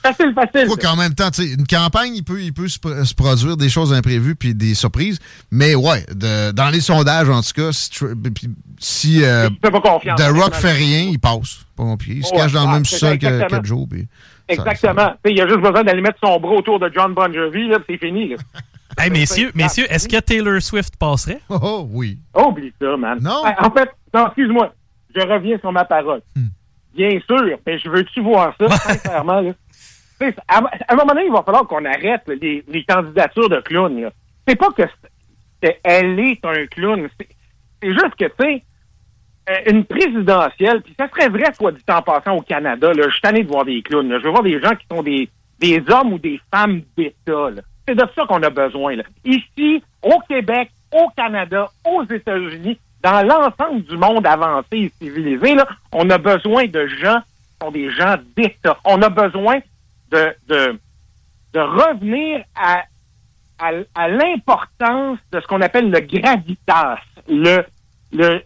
Facile, 0.00 0.32
facile. 0.32 0.68
qu'en 0.80 0.94
même 0.94 1.14
temps, 1.14 1.28
une 1.36 1.66
campagne, 1.66 2.14
il 2.14 2.22
peut, 2.22 2.40
il 2.40 2.52
peut 2.52 2.68
se, 2.68 2.78
produire 3.16 3.56
des 3.56 3.68
choses 3.68 3.92
imprévues 3.92 4.36
puis 4.36 4.54
des 4.54 4.74
surprises. 4.74 5.18
Mais 5.50 5.74
ouais, 5.74 6.06
de, 6.14 6.52
dans 6.52 6.68
les 6.68 6.80
sondages, 6.80 7.28
en 7.28 7.40
tout 7.40 7.54
cas, 7.56 7.72
si, 7.72 7.90
si 8.78 9.24
euh, 9.24 9.48
The 9.64 10.30
Rock 10.32 10.54
fait 10.54 10.74
rien, 10.74 11.00
il 11.10 11.18
passe. 11.18 11.64
Pas 11.76 11.96
pied. 11.96 12.14
Il 12.18 12.24
se 12.24 12.32
cache 12.32 12.52
dans 12.52 12.66
le 12.66 12.72
même 12.72 12.84
sol 12.84 13.18
que, 13.18 13.48
que 13.48 13.66
Joe. 13.66 13.88
exactement. 14.46 15.14
Il 15.24 15.40
a 15.40 15.48
juste 15.48 15.60
besoin 15.60 15.82
d'aller 15.82 16.02
mettre 16.02 16.20
son 16.22 16.38
bras 16.38 16.52
autour 16.52 16.78
de 16.78 16.88
John 16.94 17.14
Bon 17.14 17.34
Jovi, 17.34 17.68
c'est 17.88 17.98
fini. 17.98 18.28
Là. 18.28 18.36
Hey, 18.98 19.10
messieurs, 19.10 19.52
messieurs 19.54 19.86
est-ce 19.88 20.08
que 20.08 20.18
Taylor 20.20 20.60
Swift 20.60 20.96
passerait? 20.96 21.40
Oh, 21.48 21.58
oh 21.62 21.88
oui. 21.90 22.18
Oublie 22.34 22.72
ça, 22.80 22.96
man. 22.96 23.18
Non. 23.22 23.42
En 23.58 23.70
fait, 23.70 23.90
non, 24.12 24.26
excuse-moi. 24.26 24.74
Je 25.14 25.20
reviens 25.20 25.58
sur 25.58 25.72
ma 25.72 25.84
parole. 25.84 26.20
Hmm. 26.34 26.48
Bien 26.94 27.20
sûr, 27.26 27.58
mais 27.64 27.78
je 27.78 27.88
veux-tu 27.88 28.20
voir 28.20 28.54
ça, 28.58 28.68
sincèrement, 28.68 29.40
là? 29.40 29.52
À, 30.48 30.58
un 30.88 30.96
moment 30.96 31.14
donné, 31.14 31.26
il 31.26 31.32
va 31.32 31.42
falloir 31.44 31.66
qu'on 31.66 31.84
arrête 31.84 32.22
les, 32.26 32.84
candidatures 32.88 33.48
de 33.48 33.60
clowns. 33.60 34.10
C'est 34.46 34.56
pas 34.56 34.70
que 34.70 34.82
elle 35.84 36.18
est 36.18 36.44
un 36.44 36.66
clown. 36.66 37.08
C'est 37.80 37.92
juste 37.92 38.14
que, 38.18 38.24
tu 38.24 38.32
sais, 38.40 38.64
euh, 39.48 39.70
une 39.70 39.84
présidentielle, 39.84 40.82
puis 40.82 40.94
ça 40.98 41.08
serait 41.08 41.28
vrai, 41.28 41.52
soit 41.54 41.72
dit 41.72 41.82
en 41.88 42.02
passant 42.02 42.36
au 42.36 42.42
Canada, 42.42 42.92
là, 42.92 43.04
je 43.06 43.12
suis 43.12 43.20
tanné 43.20 43.44
de 43.44 43.48
voir 43.48 43.64
des 43.64 43.80
clowns. 43.82 44.10
Je 44.10 44.24
veux 44.24 44.30
voir 44.30 44.42
des 44.42 44.60
gens 44.60 44.74
qui 44.74 44.86
sont 44.90 45.02
des, 45.02 45.28
des 45.60 45.82
hommes 45.88 46.12
ou 46.14 46.18
des 46.18 46.40
femmes 46.52 46.82
d'État. 46.96 47.50
C'est 47.88 47.94
de 47.94 48.06
ça 48.14 48.26
qu'on 48.26 48.42
a 48.42 48.50
besoin. 48.50 48.96
Ici, 49.24 49.82
au 50.02 50.20
Québec, 50.28 50.70
au 50.92 51.08
Canada, 51.16 51.70
aux 51.86 52.04
États-Unis, 52.04 52.78
dans 53.02 53.26
l'ensemble 53.26 53.82
du 53.84 53.96
monde 53.96 54.26
avancé 54.26 54.66
et 54.72 54.92
civilisé, 55.00 55.56
on 55.92 56.10
a 56.10 56.18
besoin 56.18 56.66
de 56.66 56.86
gens 56.86 57.20
qui 57.20 57.64
sont 57.64 57.70
des 57.70 57.90
gens 57.90 58.16
d'État. 58.36 58.76
On 58.84 59.00
a 59.00 59.08
besoin 59.08 59.60
de, 60.10 60.34
de, 60.48 60.78
revenir 61.54 62.44
à, 62.54 62.82
à, 63.58 64.08
l'importance 64.08 65.18
de 65.32 65.40
ce 65.40 65.46
qu'on 65.46 65.62
appelle 65.62 65.90
le 65.90 66.00
gravitas, 66.00 66.98
le, 67.26 67.64
le, 68.12 68.42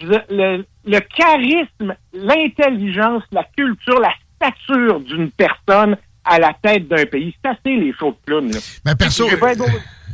le 0.00 0.98
charisme, 0.98 1.94
l'intelligence, 2.12 3.22
la 3.30 3.44
culture, 3.44 4.00
la 4.00 4.12
stature 4.34 4.98
d'une 4.98 5.30
personne 5.30 5.96
à 6.24 6.38
la 6.38 6.54
tête 6.62 6.88
d'un 6.88 7.06
pays. 7.06 7.34
C'est 7.42 7.50
assez 7.50 7.76
les 7.76 7.92
de 7.92 8.14
clown. 8.26 8.50
Mais 8.84 8.94
perso, 8.94 9.26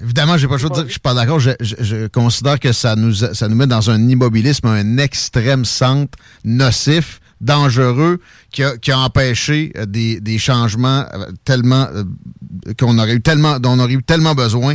évidemment, 0.03 0.37
j'ai 0.37 0.47
pas 0.47 0.55
le 0.55 0.59
choix 0.59 0.71
de 0.71 0.75
dire 0.75 0.83
que 0.83 0.89
je 0.89 0.93
suis 0.93 1.01
pas 1.01 1.15
d'accord. 1.15 1.41
Je, 1.41 1.51
je, 1.61 2.07
considère 2.09 2.59
que 2.59 2.73
ça 2.73 2.97
nous, 2.97 3.13
ça 3.13 3.49
nous 3.49 3.57
met 3.57 3.67
dans 3.67 3.91
un 3.91 4.09
immobilisme, 4.09 4.67
un 4.67 4.99
extrême 4.99 5.65
centre 5.65 6.19
nocif 6.45 7.21
dangereux 7.41 8.21
qui 8.51 8.63
a, 8.63 8.77
qui 8.77 8.91
a 8.91 8.99
empêché 8.99 9.73
euh, 9.77 9.87
des, 9.87 10.21
des 10.21 10.39
changements 10.39 11.07
euh, 11.15 11.33
tellement 11.45 11.87
euh, 11.95 12.05
qu'on 12.79 12.99
aurait 12.99 13.15
eu 13.15 13.23
tellement 13.23 13.59
dont 13.59 13.73
on 13.73 13.79
aurait 13.79 13.95
eu 13.95 14.03
tellement 14.03 14.35
besoin 14.35 14.75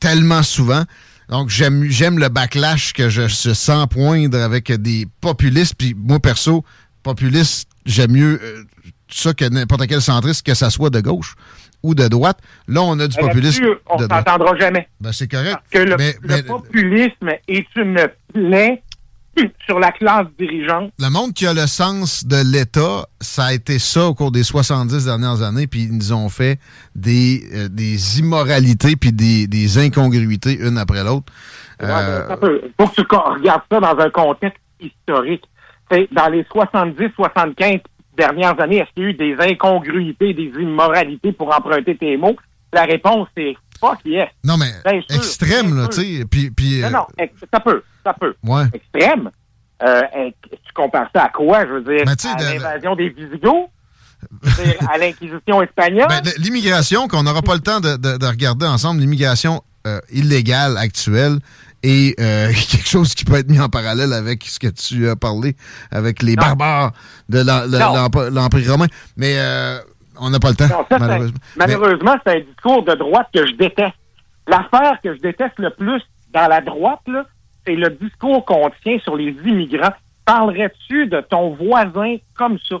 tellement 0.00 0.42
souvent. 0.42 0.84
Donc 1.28 1.50
j'aime 1.50 1.84
j'aime 1.84 2.18
le 2.18 2.28
backlash 2.28 2.92
que 2.94 3.08
je, 3.08 3.28
sens 3.28 3.86
poindre 3.86 4.38
avec 4.38 4.72
des 4.72 5.06
populistes 5.20 5.74
puis 5.76 5.94
moi 5.96 6.18
perso 6.20 6.64
populiste 7.02 7.68
j'aime 7.84 8.12
mieux 8.12 8.40
ça 9.08 9.34
que 9.34 9.44
n'importe 9.44 9.86
quel 9.86 10.00
centriste 10.00 10.44
que 10.46 10.54
ça 10.54 10.70
soit 10.70 10.90
de 10.90 11.00
gauche 11.00 11.34
ou 11.82 11.94
de 11.94 12.08
droite. 12.08 12.38
Là, 12.66 12.82
on 12.82 12.98
a 12.98 13.06
du 13.06 13.16
populisme. 13.16 13.64
On 13.86 13.98
s'entendra 13.98 14.56
jamais. 14.58 14.88
Ben, 15.00 15.12
c'est 15.12 15.28
correct. 15.28 15.56
Parce 15.72 15.84
que 15.84 15.90
le, 15.90 16.42
populisme 16.42 17.30
est 17.46 17.66
une 17.76 18.08
plaie 18.32 18.82
sur 19.66 19.78
la 19.78 19.92
classe 19.92 20.26
dirigeante. 20.38 20.92
Le 20.98 21.10
monde 21.10 21.32
qui 21.32 21.46
a 21.46 21.54
le 21.54 21.66
sens 21.66 22.26
de 22.26 22.38
l'État, 22.44 23.06
ça 23.20 23.46
a 23.46 23.52
été 23.52 23.78
ça 23.78 24.06
au 24.06 24.14
cours 24.14 24.32
des 24.32 24.42
70 24.42 25.04
dernières 25.04 25.42
années, 25.42 25.68
puis 25.68 25.84
ils 25.84 25.96
nous 25.96 26.12
ont 26.12 26.28
fait 26.28 26.58
des, 26.96 27.44
euh, 27.54 27.68
des 27.68 28.18
immoralités 28.18 28.96
puis 28.96 29.12
des, 29.12 29.46
des 29.46 29.78
incongruités 29.78 30.58
une 30.58 30.76
après 30.76 31.04
l'autre. 31.04 31.32
Euh... 31.82 32.26
faut 32.80 32.88
que 32.88 32.94
tu 32.96 33.06
regardes 33.08 33.62
ça 33.70 33.78
dans 33.78 33.98
un 33.98 34.10
contexte 34.10 34.60
historique. 34.80 35.44
Dans 36.12 36.28
les 36.28 36.42
70-75 36.42 37.80
dernières 38.18 38.60
années, 38.60 38.78
est-ce 38.78 38.90
qu'il 38.94 39.04
y 39.04 39.06
a 39.06 39.10
eu 39.10 39.14
des 39.14 39.36
incongruités, 39.40 40.34
des 40.34 40.52
immoralités 40.60 41.32
pour 41.32 41.54
emprunter 41.56 41.96
tes 41.96 42.16
mots? 42.16 42.36
La 42.72 42.82
réponse 42.84 43.28
est 43.36 43.56
fuck 43.80 43.98
yes. 44.04 44.28
Non, 44.44 44.56
mais 44.56 44.72
extrême, 45.08 45.76
là, 45.76 45.88
tu 45.88 46.02
sais. 46.02 46.24
Puis, 46.30 46.50
puis, 46.50 46.80
non, 46.82 46.90
non, 46.90 47.06
ça 47.52 47.60
peut, 47.60 47.82
ça 48.04 48.12
peut. 48.12 48.34
Ouais. 48.44 48.64
Extrême. 48.74 49.30
Euh, 49.82 50.00
tu 50.50 50.72
compares 50.74 51.08
ça 51.14 51.24
à 51.24 51.28
quoi, 51.28 51.64
je 51.64 51.72
veux 51.74 51.82
dire? 51.82 52.04
à 52.06 52.42
l'invasion 52.42 52.96
des 52.96 53.08
Visigoths? 53.10 53.70
à 54.90 54.98
l'Inquisition 54.98 55.62
espagnole? 55.62 56.08
Ben, 56.08 56.22
l'immigration, 56.38 57.06
qu'on 57.06 57.22
n'aura 57.22 57.42
pas 57.42 57.54
le 57.54 57.60
temps 57.60 57.78
de, 57.78 57.96
de, 57.96 58.16
de 58.18 58.26
regarder 58.26 58.66
ensemble, 58.66 59.00
l'immigration 59.00 59.62
euh, 59.86 60.00
illégale 60.10 60.76
actuelle 60.76 61.38
et 61.82 62.14
euh, 62.20 62.48
quelque 62.70 62.88
chose 62.88 63.14
qui 63.14 63.24
peut 63.24 63.36
être 63.36 63.50
mis 63.50 63.60
en 63.60 63.68
parallèle 63.68 64.12
avec 64.12 64.44
ce 64.44 64.58
que 64.58 64.68
tu 64.68 65.08
as 65.08 65.16
parlé 65.16 65.56
avec 65.90 66.22
les 66.22 66.36
barbares 66.36 66.92
de 67.28 67.40
l'Empire 68.30 68.72
romain. 68.72 68.86
Mais 69.16 69.34
euh, 69.38 69.78
on 70.20 70.30
n'a 70.30 70.38
pas 70.38 70.50
le 70.50 70.56
temps, 70.56 70.86
malheureusement. 70.90 71.38
Malheureusement, 71.56 72.16
c'est 72.24 72.36
un 72.36 72.40
discours 72.40 72.84
de 72.84 72.94
droite 72.94 73.28
que 73.34 73.46
je 73.46 73.52
déteste. 73.52 73.94
L'affaire 74.46 74.98
que 75.02 75.14
je 75.14 75.20
déteste 75.20 75.58
le 75.58 75.70
plus 75.70 76.02
dans 76.32 76.48
la 76.48 76.60
droite, 76.60 77.00
c'est 77.66 77.74
le 77.74 77.90
discours 77.90 78.44
qu'on 78.44 78.70
tient 78.82 78.98
sur 79.00 79.16
les 79.16 79.36
immigrants. 79.44 79.92
Parlerais-tu 80.24 81.06
de 81.06 81.20
ton 81.20 81.54
voisin 81.54 82.16
comme 82.36 82.58
ça? 82.68 82.76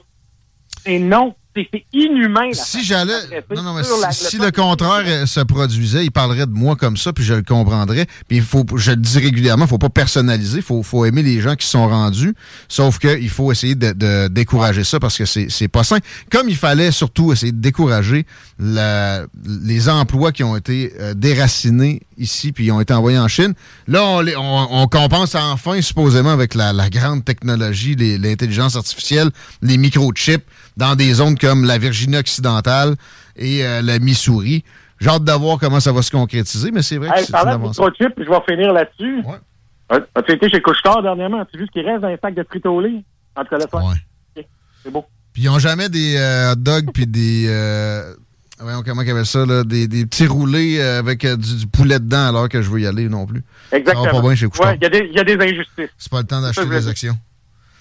Et 0.86 0.98
non, 0.98 1.34
c'est 1.72 1.84
inhumain. 1.92 2.52
Si 2.52 2.84
j'allais. 2.84 3.42
Non, 3.54 3.62
non, 3.62 3.74
mais 3.74 3.82
si, 4.12 4.38
le, 4.38 4.50
contraire 4.50 5.26
se 5.26 5.40
produisait, 5.40 6.04
il 6.04 6.10
parlerait 6.10 6.46
de 6.46 6.52
moi 6.52 6.76
comme 6.76 6.96
ça, 6.96 7.12
puis 7.12 7.24
je 7.24 7.34
le 7.34 7.42
comprendrais. 7.42 8.06
Puis 8.28 8.38
il 8.38 8.42
faut, 8.42 8.64
je 8.76 8.90
le 8.90 8.96
dis 8.96 9.18
régulièrement, 9.18 9.64
il 9.64 9.68
faut 9.68 9.78
pas 9.78 9.88
personnaliser, 9.88 10.58
il 10.58 10.62
faut, 10.62 10.82
faut 10.82 11.04
aimer 11.04 11.22
les 11.22 11.40
gens 11.40 11.54
qui 11.54 11.66
sont 11.66 11.88
rendus. 11.88 12.34
Sauf 12.68 12.98
qu'il 12.98 13.30
faut 13.30 13.52
essayer 13.52 13.74
de, 13.74 14.28
décourager 14.28 14.84
ça 14.84 15.00
parce 15.00 15.16
que 15.16 15.24
c'est 15.24 15.68
pas 15.68 15.84
sain. 15.84 15.98
Comme 16.30 16.48
il 16.48 16.56
fallait 16.56 16.90
surtout 16.90 17.32
essayer 17.32 17.52
de 17.52 17.60
décourager 17.60 18.26
la, 18.58 19.24
les 19.44 19.88
emplois 19.88 20.32
qui 20.32 20.44
ont 20.44 20.56
été 20.56 20.92
euh, 20.98 21.14
déracinés 21.14 22.02
ici, 22.18 22.52
puis 22.52 22.70
ont 22.72 22.80
été 22.80 22.92
envoyés 22.92 23.18
en 23.18 23.28
Chine. 23.28 23.54
Là, 23.86 24.04
on, 24.04 24.68
on, 24.70 24.86
compense 24.88 25.34
enfin, 25.34 25.80
supposément, 25.80 26.30
avec 26.30 26.54
la, 26.54 26.72
la 26.72 26.90
grande 26.90 27.24
technologie, 27.24 27.94
l'intelligence 27.94 28.76
artificielle, 28.76 29.30
les 29.62 29.78
microchips 29.78 30.44
dans 30.78 30.94
des 30.94 31.12
zones 31.14 31.36
comme 31.36 31.64
la 31.64 31.76
Virginie 31.76 32.16
occidentale 32.16 32.94
et 33.36 33.66
euh, 33.66 33.82
la 33.82 33.98
Missouri. 33.98 34.64
J'ai 35.00 35.10
hâte 35.10 35.24
de 35.24 35.32
voir 35.32 35.58
comment 35.58 35.80
ça 35.80 35.92
va 35.92 36.02
se 36.02 36.10
concrétiser, 36.10 36.70
mais 36.70 36.82
c'est 36.82 36.96
vrai 36.96 37.10
que 37.10 37.26
c'est 37.26 37.34
une 37.34 37.48
avancée. 37.48 37.82
je 37.98 38.04
vais 38.06 38.40
finir 38.48 38.72
là-dessus. 38.72 39.22
Ouais. 39.24 39.98
As-tu 40.14 40.32
été 40.32 40.48
chez 40.48 40.60
Couchetard 40.60 41.02
dernièrement? 41.02 41.44
Tu 41.46 41.58
vu 41.58 41.66
ce 41.66 41.72
qui 41.72 41.80
reste 41.84 42.00
dans 42.00 42.08
les 42.08 42.18
sacs 42.22 42.34
de 42.34 42.44
frites 42.44 42.66
au 42.66 42.80
lait? 42.80 43.02
En 43.36 43.44
tout 43.44 43.56
cas, 43.56 43.78
ouais. 43.78 44.46
C'est 44.82 44.90
beau. 44.90 45.04
Puis 45.32 45.42
ils 45.42 45.46
n'ont 45.46 45.58
jamais 45.58 45.88
des 45.88 46.16
euh, 46.16 46.52
hot 46.52 46.56
dogs 46.56 46.92
puis 46.92 47.06
des... 47.06 47.46
Euh, 47.48 48.14
voyons 48.60 48.82
comment 48.84 49.02
ils 49.02 49.10
appellent 49.10 49.26
ça, 49.26 49.46
là, 49.46 49.64
des, 49.64 49.88
des 49.88 50.06
petits 50.06 50.26
roulés 50.26 50.80
avec 50.80 51.26
du, 51.26 51.66
poulet 51.66 51.98
dedans 51.98 52.28
alors 52.28 52.48
que 52.48 52.62
je 52.62 52.70
veux 52.70 52.80
y 52.80 52.86
aller 52.86 53.08
non 53.08 53.26
plus. 53.26 53.42
Exactement. 53.72 54.04
Ça 54.04 54.12
va 54.12 54.16
pas 54.20 54.26
bien 54.26 54.34
chez 54.36 54.46
Couchetard. 54.46 54.74
Il 54.74 55.10
y, 55.10 55.14
y, 55.14 55.20
a 55.20 55.24
des 55.24 55.34
injustices. 55.34 55.90
C'est 55.96 56.10
pas 56.10 56.20
le 56.20 56.26
temps 56.26 56.40
d'acheter 56.40 56.66
des 56.66 56.88
actions. 56.88 57.16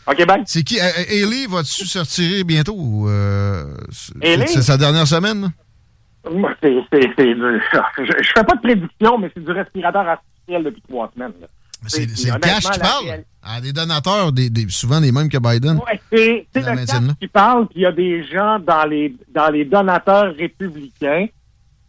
OK, 0.08 0.26
bye. 0.26 0.44
C'est 0.46 0.64
qui? 0.64 0.78
Ailey, 0.78 1.46
euh, 1.46 1.50
va-tu 1.50 1.86
se 1.86 2.00
retirer 2.00 2.44
bientôt? 2.44 3.10
Euh, 3.10 3.76
c'est 4.22 4.62
sa 4.62 4.78
dernière 4.78 5.08
semaine? 5.08 5.52
C'est. 6.62 6.74
Je, 6.92 8.32
fais 8.36 8.44
pas 8.44 8.56
de 8.56 8.62
prédiction, 8.62 9.18
mais 9.18 9.30
c'est 9.34 9.44
du 9.44 9.52
respirateur 9.52 10.08
artificiel 10.08 10.64
depuis 10.64 10.82
trois 10.88 11.12
semaines. 11.14 11.34
C'est 11.88 12.06
le 12.06 12.40
cash 12.40 12.70
qui 12.70 12.80
parle? 12.80 13.24
À 13.44 13.62
des 13.62 13.72
donateurs, 13.72 14.32
des, 14.34 14.52
souvent 14.70 15.00
les 15.00 15.12
mêmes 15.12 15.30
que 15.30 15.38
Biden. 15.38 15.80
C'est 16.12 16.48
le 16.56 16.86
cash 16.86 17.16
qui 17.20 17.28
parle, 17.28 17.68
puis 17.68 17.80
il 17.80 17.84
y 17.84 17.86
a 17.86 17.92
des 17.92 18.24
gens 18.26 18.60
dans 18.60 18.86
les, 18.86 19.16
dans 19.34 19.50
les 19.50 19.66
donateurs 19.66 20.34
républicains 20.36 21.28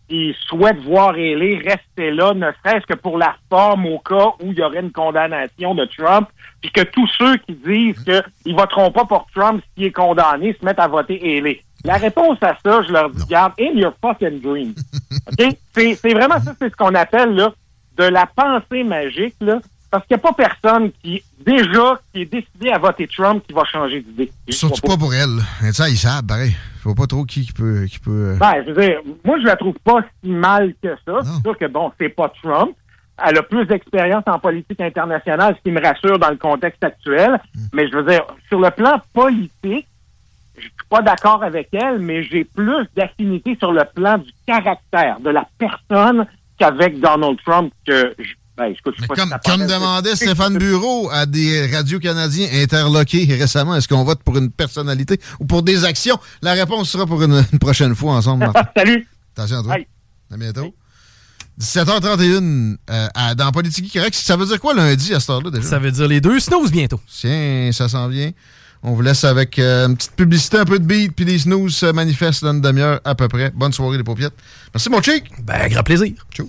qui 0.08 0.34
souhaitent 0.46 0.80
voir 0.80 1.10
Haley 1.10 1.56
rester 1.56 2.10
là, 2.10 2.32
ne 2.34 2.50
serait-ce 2.64 2.86
que 2.86 2.94
pour 2.94 3.18
la 3.18 3.36
forme 3.50 3.86
au 3.86 3.98
cas 3.98 4.32
où 4.40 4.52
il 4.52 4.58
y 4.58 4.62
aurait 4.62 4.80
une 4.80 4.92
condamnation 4.92 5.74
de 5.74 5.84
Trump, 5.84 6.28
puis 6.60 6.70
que 6.70 6.82
tous 6.82 7.06
ceux 7.18 7.36
qui 7.38 7.54
disent 7.54 8.04
qu'ils 8.04 8.56
voteront 8.56 8.90
pas 8.90 9.04
pour 9.04 9.26
Trump 9.34 9.62
s'il 9.74 9.86
est 9.86 9.92
condamné 9.92 10.56
se 10.58 10.64
mettent 10.64 10.80
à 10.80 10.88
voter 10.88 11.20
Haley. 11.22 11.62
La 11.84 11.94
réponse 11.94 12.38
à 12.42 12.56
ça, 12.64 12.82
je 12.82 12.92
leur 12.92 13.10
dis, 13.10 13.24
garde, 13.26 13.52
in 13.60 13.72
your 13.74 13.92
fucking 14.02 14.40
dream. 14.40 14.74
OK? 15.28 15.56
C'est 15.72 16.14
vraiment 16.14 16.40
ça, 16.40 16.52
c'est 16.58 16.70
ce 16.70 16.76
qu'on 16.76 16.94
appelle 16.94 17.34
là, 17.34 17.52
de 17.96 18.04
la 18.04 18.26
pensée 18.26 18.82
magique, 18.82 19.34
là, 19.40 19.60
parce 19.90 20.06
qu'il 20.06 20.16
n'y 20.16 20.20
a 20.20 20.32
pas 20.32 20.32
personne 20.32 20.90
qui, 21.02 21.22
déjà, 21.44 22.00
qui 22.12 22.22
est 22.22 22.26
décidé 22.26 22.70
à 22.70 22.78
voter 22.78 23.06
Trump 23.06 23.42
qui 23.46 23.54
va 23.54 23.64
changer 23.64 24.00
d'idée. 24.00 24.30
Surtout 24.50 24.86
pas 24.86 24.96
pour 24.96 25.14
elle. 25.14 25.40
Ça, 25.72 25.88
ils 25.88 25.96
savent, 25.96 26.24
pareil. 26.24 26.54
Je 26.78 26.84
vois 26.84 26.94
pas 26.94 27.06
trop 27.06 27.24
qui, 27.24 27.46
qui 27.46 27.52
peut... 27.52 27.86
Qui 27.86 27.98
peut... 27.98 28.34
Euh, 28.34 28.36
ben, 28.36 28.62
je 28.66 28.72
veux 28.72 28.86
dire, 28.86 29.00
moi, 29.24 29.38
je 29.40 29.46
la 29.46 29.56
trouve 29.56 29.76
pas 29.82 30.00
si 30.22 30.30
mal 30.30 30.74
que 30.82 30.90
ça. 31.06 31.18
C'est 31.22 31.42
sûr 31.42 31.56
que, 31.56 31.66
bon, 31.66 31.90
c'est 31.98 32.10
pas 32.10 32.30
Trump. 32.42 32.72
Elle 33.26 33.38
a 33.38 33.42
plus 33.42 33.66
d'expérience 33.66 34.24
en 34.26 34.38
politique 34.38 34.80
internationale, 34.80 35.56
ce 35.56 35.62
qui 35.62 35.72
me 35.72 35.82
rassure 35.82 36.18
dans 36.18 36.30
le 36.30 36.36
contexte 36.36 36.84
actuel. 36.84 37.40
Hmm. 37.54 37.60
Mais 37.72 37.88
je 37.88 37.96
veux 37.96 38.04
dire, 38.04 38.24
sur 38.48 38.60
le 38.60 38.70
plan 38.70 39.00
politique, 39.12 39.86
je 40.56 40.62
suis 40.62 40.88
pas 40.88 41.02
d'accord 41.02 41.42
avec 41.42 41.68
elle, 41.72 41.98
mais 41.98 42.22
j'ai 42.24 42.44
plus 42.44 42.86
d'affinité 42.94 43.56
sur 43.58 43.72
le 43.72 43.82
plan 43.94 44.18
du 44.18 44.30
caractère, 44.46 45.18
de 45.20 45.30
la 45.30 45.46
personne 45.58 46.26
qu'avec 46.58 47.00
Donald 47.00 47.38
Trump 47.44 47.72
que 47.86 48.14
je 48.18 48.34
ben, 48.58 48.74
comme, 49.44 49.66
demandait 49.66 50.16
Stéphane 50.16 50.58
Bureau 50.58 51.08
à 51.12 51.26
des 51.26 51.70
radios 51.70 52.00
canadiens 52.00 52.48
interloqués 52.52 53.24
récemment, 53.38 53.76
est-ce 53.76 53.86
qu'on 53.86 54.02
vote 54.02 54.22
pour 54.24 54.36
une 54.36 54.50
personnalité 54.50 55.20
ou 55.38 55.44
pour 55.44 55.62
des 55.62 55.84
actions? 55.84 56.18
La 56.42 56.54
réponse 56.54 56.90
sera 56.90 57.06
pour 57.06 57.22
une, 57.22 57.44
prochaine 57.60 57.94
fois 57.94 58.14
ensemble. 58.14 58.50
Salut! 58.76 59.06
Attention 59.36 59.60
à 59.60 59.62
toi. 59.62 59.76
À 60.32 60.36
bientôt. 60.36 60.74
17h31 61.60 62.76
euh, 62.90 63.34
dans 63.36 63.52
Politique 63.52 63.92
Correct? 63.92 64.14
Ça 64.14 64.36
veut 64.36 64.46
dire 64.46 64.60
quoi 64.60 64.74
lundi 64.74 65.14
à 65.14 65.20
cette 65.20 65.30
heure-là 65.30 65.50
déjà? 65.50 65.66
Ça 65.66 65.78
veut 65.78 65.92
dire 65.92 66.08
les 66.08 66.20
deux 66.20 66.40
snooze 66.40 66.72
bientôt. 66.72 67.00
Tiens, 67.08 67.70
ça 67.72 67.88
s'en 67.88 68.08
vient. 68.08 68.30
On 68.82 68.92
vous 68.92 69.02
laisse 69.02 69.24
avec 69.24 69.58
euh, 69.58 69.88
une 69.88 69.96
petite 69.96 70.12
publicité, 70.12 70.58
un 70.58 70.64
peu 70.64 70.78
de 70.78 70.84
beat, 70.84 71.12
puis 71.14 71.24
les 71.24 71.38
snooze 71.38 71.74
se 71.74 71.86
manifestent 71.86 72.44
dans 72.44 72.52
une 72.52 72.60
demi-heure 72.60 73.00
à 73.04 73.14
peu 73.14 73.28
près. 73.28 73.50
Bonne 73.50 73.72
soirée 73.72 73.98
les 73.98 74.04
paupiettes. 74.04 74.34
Merci 74.74 74.90
mon 74.90 75.02
chic. 75.02 75.24
Ben, 75.42 75.68
grand 75.68 75.82
plaisir. 75.82 76.12
Ciao. 76.32 76.48